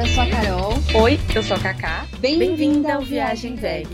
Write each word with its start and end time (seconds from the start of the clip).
eu 0.00 0.06
sou 0.06 0.22
a 0.22 0.30
Carol. 0.30 0.72
Oi, 1.02 1.18
eu 1.36 1.42
sou 1.42 1.54
a 1.58 1.60
Kaká. 1.60 2.06
Bem-vinda 2.20 2.94
ao 2.94 3.02
Viagem 3.02 3.54
Veg. 3.54 3.86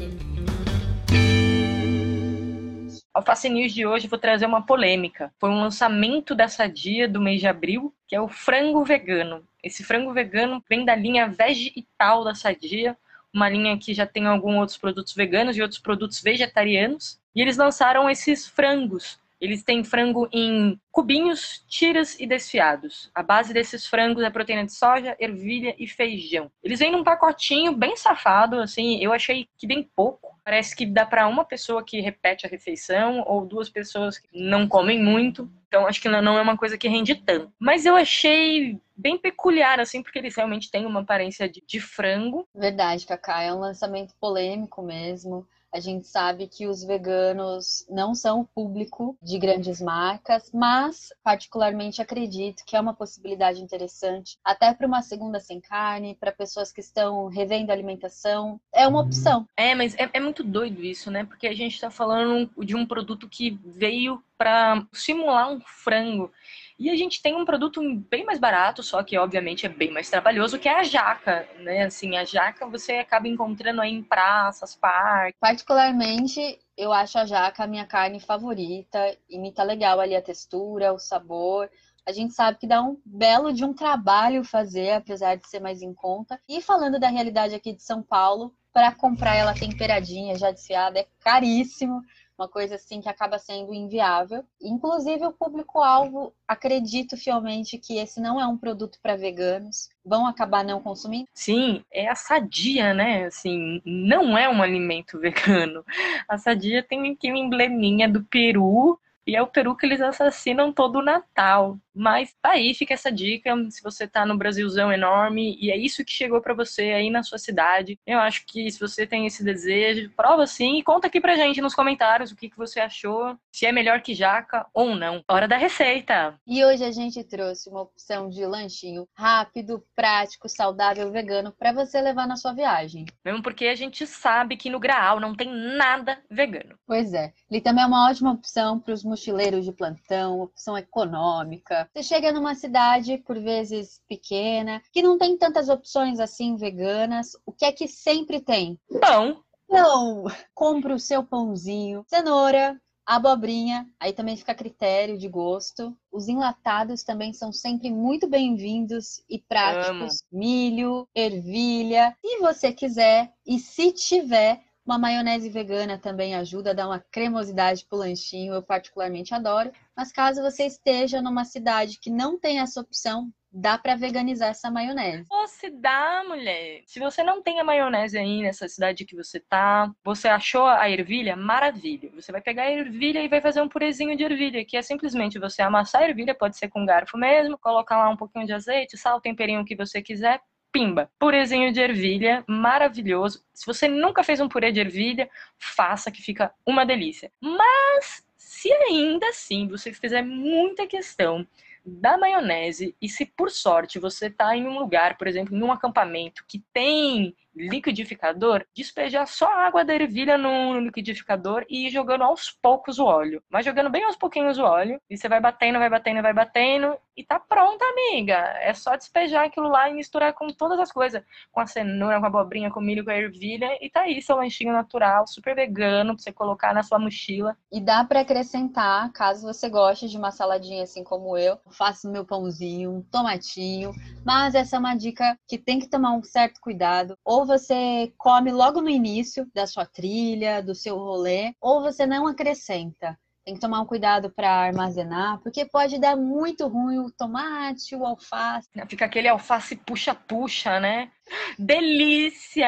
Alface 3.13 3.49
News 3.49 3.75
de 3.75 3.85
hoje 3.85 4.07
vou 4.07 4.17
trazer 4.17 4.47
uma 4.47 4.65
polêmica. 4.65 5.35
Foi 5.41 5.51
um 5.51 5.61
lançamento 5.61 6.33
da 6.33 6.47
Sadia 6.47 7.09
do 7.09 7.21
mês 7.21 7.41
de 7.41 7.49
abril, 7.49 7.93
que 8.07 8.15
é 8.15 8.21
o 8.21 8.29
frango 8.29 8.85
vegano. 8.85 9.43
Esse 9.61 9.83
frango 9.83 10.13
vegano 10.13 10.63
vem 10.71 10.85
da 10.85 10.95
linha 10.95 11.27
Veg 11.27 11.73
e 11.75 11.85
Tal 11.99 12.23
da 12.23 12.37
Sadia, 12.37 12.97
uma 13.35 13.49
linha 13.49 13.77
que 13.77 13.93
já 13.93 14.07
tem 14.07 14.27
alguns 14.27 14.59
outros 14.59 14.79
produtos 14.79 15.13
veganos 15.13 15.57
e 15.57 15.63
outros 15.63 15.81
produtos 15.81 16.23
vegetarianos. 16.23 17.19
E 17.35 17.43
eles 17.43 17.57
lançaram 17.57 18.09
esses 18.09 18.47
frangos 18.47 19.19
eles 19.41 19.63
têm 19.63 19.85
frango 19.85 20.29
em 20.33 20.81
cubinhos, 20.91 21.65
tiras 21.69 22.19
e 22.19 22.27
desfiados. 22.27 23.11
A 23.15 23.23
base 23.23 23.53
desses 23.53 23.87
frangos 23.87 24.23
é 24.23 24.31
proteína 24.31 24.65
de 24.65 24.73
soja, 24.73 25.17
ervilha 25.21 25.75
e 25.79 25.87
feijão. 25.87 26.51
Eles 26.63 26.79
vêm 26.79 26.91
num 26.91 27.05
pacotinho 27.05 27.73
bem 27.73 27.97
safado, 27.97 28.61
assim, 28.61 29.03
eu 29.03 29.13
achei 29.13 29.49
que 29.59 29.67
bem 29.67 29.89
pouco. 29.95 30.37
Parece 30.45 30.75
que 30.75 30.87
dá 30.87 31.05
para 31.05 31.27
uma 31.27 31.45
pessoa 31.45 31.85
que 31.85 32.01
repete 32.01 32.47
a 32.47 32.49
refeição 32.49 33.25
ou 33.27 33.45
duas 33.45 33.69
pessoas 33.69 34.19
que 34.19 34.29
não 34.33 34.69
comem 34.69 35.03
muito. 35.03 35.51
Então 35.67 35.87
acho 35.87 36.01
que 36.01 36.09
não 36.09 36.39
é 36.39 36.41
uma 36.41 36.57
coisa 36.57 36.79
que 36.79 36.89
rende 36.89 37.15
tanto. 37.17 37.53
Mas 37.59 37.85
eu 37.85 37.97
achei 37.97 38.81
bem 38.97 39.19
peculiar, 39.19 39.79
assim, 39.79 40.03
porque 40.03 40.19
eles 40.19 40.35
realmente 40.35 40.71
têm 40.71 40.87
uma 40.87 41.01
aparência 41.01 41.49
de, 41.49 41.63
de 41.67 41.81
frango. 41.81 42.47
Verdade, 42.55 43.05
Cacá. 43.05 43.43
É 43.43 43.53
um 43.53 43.59
lançamento 43.59 44.15
polêmico 44.19 44.83
mesmo. 44.83 45.47
A 45.77 45.79
gente 45.79 46.07
sabe 46.07 46.49
que 46.49 46.67
os 46.67 46.83
veganos 46.83 47.85
não 47.91 48.15
são 48.15 48.41
o 48.41 48.47
público 48.47 49.15
de 49.23 49.39
grandes 49.39 49.79
marcas, 49.79 50.51
mas 50.51 51.13
particularmente 51.23 52.01
acredito 52.01 52.65
que 52.65 52.75
é 52.75 52.81
uma 52.81 52.95
possibilidade 52.95 53.61
interessante, 53.63 54.39
até 54.43 54.73
para 54.73 54.87
uma 54.87 55.03
segunda 55.03 55.39
sem 55.39 55.61
carne, 55.61 56.17
para 56.19 56.33
pessoas 56.33 56.73
que 56.73 56.81
estão 56.81 57.29
revendo 57.29 57.71
a 57.71 57.75
alimentação, 57.75 58.59
é 58.75 58.89
uma 58.89 59.03
opção. 59.03 59.47
É, 59.55 59.75
mas 59.75 59.95
é, 59.97 60.09
é 60.15 60.19
muito 60.19 60.43
doido 60.43 60.83
isso, 60.83 61.11
né? 61.11 61.25
Porque 61.25 61.47
a 61.47 61.55
gente 61.55 61.75
está 61.75 61.91
falando 61.91 62.51
de 62.65 62.75
um 62.75 62.87
produto 62.87 63.29
que 63.29 63.61
veio 63.63 64.25
para 64.39 64.83
simular 64.95 65.53
um 65.53 65.61
frango. 65.61 66.33
E 66.79 66.91
a 66.91 66.97
gente 66.97 67.23
tem 67.23 67.35
um 67.35 67.45
produto 67.45 67.81
bem 68.11 68.25
mais 68.25 68.39
barato, 68.39 68.83
só 68.83 69.03
que 69.03 69.17
obviamente 69.17 69.65
é 69.65 69.69
bem 69.69 69.91
mais 69.91 70.11
trabalhoso, 70.11 70.59
que 70.59 70.69
é 70.69 70.79
a 70.79 70.83
jaca, 70.83 71.49
né? 71.61 71.85
Assim, 71.85 72.17
a 72.17 72.25
jaca 72.25 72.67
você 72.67 72.95
acaba 72.95 73.27
encontrando 73.27 73.81
aí 73.81 73.93
em 73.93 74.03
praças, 74.03 74.77
parques. 74.77 75.39
Particularmente, 75.41 76.59
eu 76.77 76.93
acho 76.93 77.19
a 77.19 77.25
jaca 77.25 77.65
a 77.65 77.67
minha 77.67 77.87
carne 77.87 78.21
favorita, 78.21 79.17
imita 79.29 79.63
legal 79.63 79.99
ali 79.99 80.15
a 80.15 80.21
textura, 80.21 80.93
o 80.93 80.99
sabor. 80.99 81.71
A 82.07 82.13
gente 82.13 82.35
sabe 82.35 82.59
que 82.59 82.67
dá 82.67 82.83
um 82.83 83.01
belo 83.05 83.53
de 83.53 83.65
um 83.65 83.73
trabalho 83.73 84.45
fazer, 84.45 84.93
apesar 84.93 85.37
de 85.37 85.49
ser 85.49 85.61
mais 85.61 85.81
em 85.81 85.95
conta. 85.95 86.39
E 86.47 86.61
falando 86.61 87.01
da 87.01 87.09
realidade 87.09 87.55
aqui 87.55 87.73
de 87.73 87.83
São 87.83 88.03
Paulo, 88.03 88.55
para 88.73 88.95
comprar 88.95 89.35
ela 89.35 89.55
temperadinha, 89.55 90.37
já 90.37 90.51
desfiada, 90.51 91.01
é 91.01 91.07
caríssimo 91.21 92.03
uma 92.39 92.49
coisa 92.49 92.75
assim 92.75 93.01
que 93.01 93.09
acaba 93.09 93.39
sendo 93.39 93.73
inviável. 93.73 94.45
Inclusive, 94.61 95.27
o 95.27 95.33
público-alvo, 95.33 96.33
acredito 96.47 97.17
fielmente 97.17 97.79
que 97.79 97.99
esse 97.99 98.21
não 98.21 98.41
é 98.41 98.47
um 98.47 98.57
produto 98.57 98.99
para 99.03 99.17
veganos, 99.17 99.89
vão 100.05 100.27
acabar 100.27 100.65
não 100.65 100.81
consumindo. 100.81 101.29
Sim, 101.33 101.85
é 101.91 102.09
a 102.09 102.15
sadia, 102.15 102.93
né? 102.93 103.25
Assim, 103.27 103.81
não 103.85 104.37
é 104.37 104.49
um 104.49 104.63
alimento 104.63 105.19
vegano. 105.21 105.85
A 106.29 106.37
sadia 106.39 106.83
tem 106.83 107.13
aquele 107.13 107.39
embleminha 107.39 108.09
do 108.09 108.23
Peru 108.25 108.99
e 109.27 109.35
é 109.35 109.43
o 109.43 109.47
peru 109.47 109.75
que 109.75 109.85
eles 109.85 110.01
assassinam 110.01 110.73
todo 110.73 111.01
o 111.01 111.03
Natal. 111.03 111.77
Mas 111.97 112.35
tá 112.43 112.51
aí, 112.51 112.75
fica 112.75 112.95
essa 112.95 113.11
dica. 113.11 113.55
Se 113.71 113.83
você 113.83 114.07
tá 114.07 114.27
no 114.27 114.37
Brasilzão 114.37 114.93
enorme 114.93 115.57
e 115.61 115.71
é 115.71 115.77
isso 115.77 116.05
que 116.05 116.13
chegou 116.13 116.41
para 116.41 116.55
você 116.55 116.93
aí 116.93 117.11
na 117.11 117.23
sua 117.23 117.39
cidade, 117.39 117.99
eu 118.07 118.19
acho 118.19 118.45
que 118.47 118.71
se 118.71 118.79
você 118.79 119.07
tem 119.07 119.27
esse 119.27 119.43
desejo, 119.43 120.11
prova 120.17 120.47
sim 120.47 120.79
e 120.79 120.83
conta 120.83 121.07
aqui 121.07 121.21
pra 121.21 121.37
gente 121.37 121.61
nos 121.61 121.75
comentários 121.75 122.31
o 122.31 122.37
que, 122.37 122.51
que 122.51 122.57
você 122.57 122.81
achou, 122.81 123.37
se 123.51 123.65
é 123.65 123.73
melhor 123.73 124.03
que 124.03 124.15
jaca 124.15 124.67
ou 124.75 124.95
não. 124.95 125.25
Hora 125.29 125.49
da 125.49 125.57
receita! 125.57 126.39
E 126.47 126.65
hoje 126.65 126.85
a 126.85 126.91
gente 126.91 127.25
trouxe 127.25 127.71
uma 127.71 127.81
opção 127.81 128.29
de 128.29 128.45
lanchinho 128.45 129.09
rápido, 129.15 129.83
prático, 129.95 130.49
saudável, 130.49 131.11
vegano 131.11 131.53
para 131.53 131.73
você 131.73 132.01
levar 132.01 132.27
na 132.27 132.37
sua 132.37 132.53
viagem. 132.53 133.07
Mesmo 133.25 133.43
porque 133.43 133.67
a 133.67 133.75
gente 133.75 134.07
sabe 134.07 134.57
que 134.57 134.69
no 134.69 134.79
Graal 134.79 135.19
não 135.19 135.35
tem 135.35 135.51
nada 135.51 136.19
vegano. 136.31 136.79
Pois 136.87 137.15
é. 137.15 137.33
Ele 137.51 137.61
também 137.61 137.85
é 137.85 137.87
uma 137.87 138.11
ótima 138.11 138.33
opção 138.33 138.79
para 138.79 138.93
os 138.93 139.05
mochileiros 139.05 139.65
de 139.65 139.73
plantão, 139.73 140.41
opção 140.41 140.77
econômica. 140.77 141.86
Você 141.93 142.03
chega 142.03 142.33
numa 142.33 142.55
cidade, 142.55 143.19
por 143.19 143.39
vezes 143.39 144.01
pequena, 144.09 144.83
que 144.93 145.03
não 145.03 145.19
tem 145.19 145.37
tantas 145.37 145.69
opções 145.69 146.21
assim 146.21 146.57
veganas. 146.57 147.33
O 147.45 147.53
que 147.53 147.65
é 147.65 147.73
que 147.73 147.89
sempre 147.89 148.41
tem? 148.41 148.79
Pão. 149.01 149.43
Então, 149.69 150.25
compra 150.55 150.95
o 150.95 150.99
seu 150.99 151.25
pãozinho, 151.25 152.05
cenoura, 152.09 152.81
abobrinha, 153.05 153.89
aí 154.01 154.13
também 154.13 154.37
fica 154.37 154.53
a 154.53 154.55
critério 154.55 155.17
de 155.17 155.29
gosto. 155.29 155.97
Os 156.11 156.29
enlatados 156.29 157.05
também 157.05 157.33
são 157.33 157.53
sempre 157.53 157.91
muito 157.91 158.29
bem-vindos 158.29 159.23
e 159.31 159.39
práticos. 159.39 160.23
Amo. 160.33 160.41
Milho, 160.41 161.09
ervilha. 161.15 162.17
Se 162.21 162.39
você 162.39 162.73
quiser 162.73 163.33
e 163.47 163.59
se 163.59 163.93
tiver, 163.93 164.61
uma 164.87 164.99
maionese 164.99 165.51
vegana 165.51 165.99
também 165.99 166.37
ajuda 166.37 166.71
a 166.71 166.75
dar 166.75 166.87
uma 166.87 167.05
cremosidade 167.11 167.85
pro 167.85 167.99
lanchinho, 167.99 168.55
eu 168.55 168.63
particularmente 168.63 169.35
adoro. 169.35 169.73
Mas 169.97 170.13
caso 170.13 170.41
você 170.41 170.65
esteja 170.65 171.21
numa 171.21 171.45
cidade 171.45 171.99
que 171.99 172.09
não 172.09 172.39
tem 172.39 172.61
essa 172.61 172.81
opção, 172.81 173.33
dá 173.51 173.77
para 173.77 173.97
veganizar 173.97 174.51
essa 174.51 174.71
maionese. 174.71 175.27
Ou 175.29 175.49
se 175.49 175.71
dá, 175.71 176.23
mulher. 176.29 176.83
Se 176.87 177.01
você 177.01 177.25
não 177.25 177.43
tem 177.43 177.59
a 177.59 177.65
maionese 177.65 178.17
aí 178.17 178.43
nessa 178.43 178.69
cidade 178.69 179.05
que 179.05 179.17
você 179.17 179.41
tá, 179.41 179.91
você 180.05 180.29
achou 180.29 180.67
a 180.67 180.89
ervilha, 180.89 181.35
maravilha. 181.35 182.11
Você 182.15 182.31
vai 182.31 182.41
pegar 182.41 182.65
a 182.65 182.71
ervilha 182.71 183.21
e 183.21 183.29
vai 183.29 183.41
fazer 183.41 183.63
um 183.63 183.69
purezinho 183.69 184.17
de 184.17 184.23
ervilha, 184.23 184.65
que 184.65 184.77
é 184.77 184.83
simplesmente 184.83 185.39
você 185.39 185.63
amassar 185.63 186.03
a 186.03 186.09
ervilha, 186.09 186.35
pode 186.35 186.57
ser 186.57 186.69
com 186.69 186.87
garfo 186.87 187.19
mesmo, 187.19 187.59
colocar 187.59 187.97
lá 187.97 188.09
um 188.09 188.17
pouquinho 188.17 188.47
de 188.47 188.53
azeite, 188.53 188.97
sal, 188.97 189.21
temperinho 189.21 189.65
que 189.65 189.75
você 189.75 190.01
quiser, 190.01 190.41
pimba, 190.73 191.11
purezinho 191.19 191.73
de 191.73 191.81
ervilha, 191.81 192.45
maravilhoso. 192.47 193.45
Se 193.53 193.67
você 193.67 193.89
nunca 193.89 194.23
fez 194.23 194.41
um 194.41 194.49
purê 194.49 194.71
de 194.71 194.81
ervilha, 194.81 195.29
faça 195.59 196.11
que 196.11 196.23
fica 196.23 196.53
uma 196.67 196.85
delícia. 196.85 197.33
Mas 197.41 198.25
se 198.37 198.73
ainda 198.73 199.29
assim 199.29 199.69
você 199.69 199.93
fizer 199.93 200.23
muita 200.23 200.87
questão 200.87 201.47
da 201.85 202.19
maionese 202.19 202.97
e 203.01 203.09
se 203.09 203.25
por 203.25 203.51
sorte 203.51 203.99
você 203.99 204.27
está 204.27 204.57
em 204.57 204.67
um 204.67 204.79
lugar, 204.79 205.17
por 205.17 205.27
exemplo, 205.27 205.55
em 205.55 205.63
um 205.63 205.71
acampamento 205.71 206.45
que 206.49 206.65
tem 206.73 207.35
liquidificador, 207.57 208.65
despejar 208.75 209.27
só 209.27 209.47
a 209.47 209.67
água 209.67 209.85
da 209.85 209.95
ervilha 209.95 210.37
no 210.37 210.79
liquidificador 210.79 211.65
e 211.69 211.87
ir 211.87 211.91
jogando 211.91 212.23
aos 212.23 212.51
poucos 212.51 212.99
o 212.99 213.05
óleo. 213.05 213.43
Mas 213.51 213.65
jogando 213.65 213.91
bem 213.91 214.05
aos 214.05 214.17
pouquinhos 214.17 214.59
o 214.59 214.65
óleo, 214.65 215.01
e 215.09 215.17
você 215.17 215.29
vai 215.29 215.41
batendo, 215.41 215.79
vai 215.79 215.89
batendo, 215.89 216.23
vai 216.23 216.33
batendo, 216.33 216.97
e 217.17 217.25
tá 217.25 217.41
pronta, 217.41 217.85
amiga. 217.85 218.35
É 218.61 218.75
só 218.75 218.95
despejar 218.95 219.47
aquilo 219.47 219.69
lá 219.69 219.89
e 219.89 219.95
misturar 219.95 220.35
com 220.35 220.49
todas 220.49 220.79
as 220.79 220.93
coisas. 220.93 221.23
Com 221.51 221.61
a 221.61 221.67
cenoura, 221.67 222.19
com 222.19 222.27
a 222.27 222.29
abobrinha, 222.29 222.71
com 222.71 222.81
o 222.81 222.83
milho, 222.83 223.05
com 223.05 223.11
a 223.11 223.17
ervilha, 223.17 223.71
e 223.81 223.89
tá 223.89 224.03
aí 224.03 224.21
seu 224.21 224.37
lanchinho 224.37 224.73
natural, 224.73 225.27
super 225.27 225.55
vegano, 225.55 226.15
pra 226.15 226.23
você 226.23 226.33
colocar 226.33 226.75
na 226.75 226.83
sua 226.83 226.99
mochila. 226.99 227.57
E 227.73 227.81
dá 227.81 228.05
para 228.05 228.21
acrescentar, 228.21 229.11
caso 229.13 229.47
você 229.47 229.69
goste 229.71 230.09
de 230.09 230.19
uma 230.19 230.31
saladinha 230.31 230.83
assim 230.83 231.03
como 231.03 231.39
eu, 231.39 231.59
faço 231.71 232.11
meu 232.11 232.25
pãozinho, 232.25 232.91
um 232.91 233.03
tomatinho, 233.03 233.93
mas 234.25 234.55
essa 234.55 234.77
é 234.77 234.79
uma 234.79 234.95
dica 234.95 235.39
que 235.49 235.57
tem 235.57 235.79
que 235.79 235.89
tomar 235.89 236.13
um 236.13 236.23
certo 236.23 236.61
cuidado. 236.61 237.17
Ou 237.25 237.46
você 237.47 238.13
come 238.19 238.51
logo 238.51 238.81
no 238.81 238.91
início 238.91 239.49
da 239.55 239.67
sua 239.67 239.87
trilha, 239.87 240.63
do 240.63 240.75
seu 240.75 240.97
rolê, 240.97 241.55
ou 241.61 241.81
você 241.81 242.05
não 242.05 242.27
acrescenta. 242.27 243.19
Tem 243.47 243.55
que 243.55 243.61
tomar 243.61 243.81
um 243.81 243.87
cuidado 243.87 244.29
para 244.29 244.51
armazenar, 244.51 245.39
porque 245.41 245.65
pode 245.65 246.01
dar 246.01 246.17
muito 246.17 246.67
ruim 246.67 246.99
o 246.99 247.13
tomate, 247.13 247.95
o 247.95 248.05
alface. 248.05 248.69
Fica 248.89 249.05
aquele 249.05 249.29
alface 249.29 249.77
puxa-puxa, 249.77 250.81
né? 250.81 251.13
Delícia! 251.57 252.67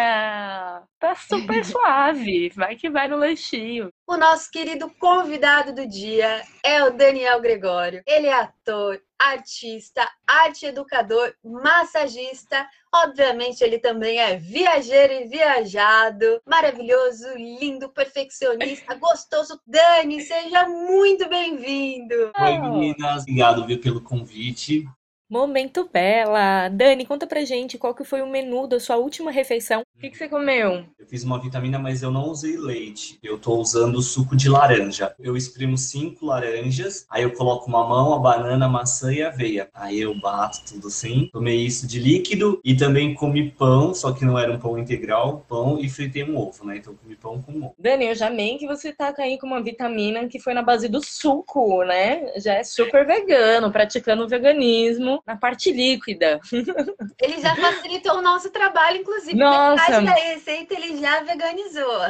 Tá 1.00 1.16
super 1.16 1.64
suave. 1.66 2.50
Vai 2.50 2.76
que 2.76 2.88
vai 2.88 3.08
no 3.08 3.16
lanchinho. 3.16 3.90
O 4.06 4.16
nosso 4.16 4.48
querido 4.52 4.88
convidado 5.00 5.75
do 5.75 5.84
dia 5.84 6.44
é 6.64 6.84
o 6.84 6.96
Daniel 6.96 7.40
Gregório. 7.40 8.04
Ele 8.06 8.28
é 8.28 8.34
ator, 8.34 9.00
artista, 9.18 10.08
arte 10.26 10.66
educador, 10.66 11.34
massagista. 11.44 12.66
Obviamente, 12.94 13.62
ele 13.62 13.78
também 13.78 14.18
é 14.18 14.36
viajeiro 14.36 15.12
e 15.12 15.28
viajado, 15.28 16.40
maravilhoso, 16.46 17.26
lindo, 17.36 17.88
perfeccionista, 17.90 18.94
gostoso. 18.94 19.60
Dani, 19.66 20.22
seja 20.22 20.66
muito 20.68 21.28
bem-vindo. 21.28 22.32
Oi, 22.38 22.58
meninas. 22.58 23.22
Obrigado 23.22 23.66
viu, 23.66 23.80
pelo 23.80 24.00
convite. 24.00 24.88
Momento 25.30 25.86
Bela! 25.92 26.70
Dani, 26.70 27.04
conta 27.04 27.26
pra 27.26 27.44
gente 27.44 27.76
qual 27.76 27.94
que 27.94 28.02
foi 28.02 28.22
o 28.22 28.26
menu 28.26 28.66
da 28.66 28.80
sua 28.80 28.96
última 28.96 29.30
refeição. 29.30 29.82
O 29.82 30.00
que, 30.00 30.08
que 30.08 30.16
você 30.16 30.26
comeu? 30.26 30.86
Eu 30.98 31.06
fiz 31.06 31.22
uma 31.22 31.38
vitamina, 31.38 31.78
mas 31.78 32.02
eu 32.02 32.10
não 32.10 32.30
usei 32.30 32.56
leite. 32.56 33.19
Eu 33.22 33.38
tô 33.38 33.56
usando 33.56 34.00
suco 34.00 34.34
de 34.34 34.48
laranja. 34.48 35.14
Eu 35.19 35.36
espremo 35.36 35.76
cinco 35.76 36.25
laranjas, 36.25 37.04
aí 37.10 37.25
eu 37.25 37.32
coloco 37.32 37.70
mamão, 37.70 38.14
a 38.14 38.19
banana, 38.19 38.64
a 38.64 38.69
maçã 38.70 39.12
e 39.12 39.22
a 39.22 39.28
aveia. 39.28 39.69
Aí 39.75 40.00
eu 40.00 40.19
bato 40.19 40.60
tudo 40.66 40.88
assim. 40.88 41.28
Tomei 41.30 41.58
isso 41.58 41.86
de 41.86 42.00
líquido 42.00 42.58
e 42.64 42.75
também 42.75 43.12
comi 43.12 43.50
pão, 43.50 43.92
só 43.92 44.12
que 44.12 44.25
não 44.25 44.38
era 44.38 44.50
um 44.50 44.58
pão 44.58 44.78
integral, 44.78 45.44
pão 45.46 45.78
e 45.78 45.90
fritei 45.90 46.25
um 46.25 46.38
ovo, 46.38 46.64
né? 46.64 46.78
Então 46.78 46.94
comi 46.94 47.16
pão 47.16 47.42
com 47.42 47.52
ovo. 47.58 47.75
Dani, 47.78 48.06
eu 48.06 48.14
já 48.14 48.28
amei 48.28 48.56
que 48.56 48.66
você 48.66 48.94
tá 48.94 49.12
aí 49.19 49.36
com 49.38 49.46
uma 49.46 49.62
vitamina 49.62 50.26
que 50.26 50.40
foi 50.40 50.54
na 50.54 50.62
base 50.62 50.88
do 50.88 51.04
suco, 51.04 51.84
né? 51.84 52.32
Já 52.38 52.54
é 52.54 52.64
super 52.64 53.06
vegano, 53.06 53.70
praticando 53.70 54.25
o 54.25 54.28
veganismo 54.28 55.17
na 55.26 55.36
parte 55.36 55.72
líquida. 55.72 56.40
Ele 57.20 57.40
já 57.40 57.54
facilitou 57.54 58.18
o 58.18 58.22
nosso 58.22 58.50
trabalho, 58.50 58.98
inclusive. 58.98 59.36
Nossa. 59.36 60.00
da 60.00 60.12
receita 60.12 60.74
ele 60.74 61.00
já 61.00 61.20
veganizou. 61.20 62.00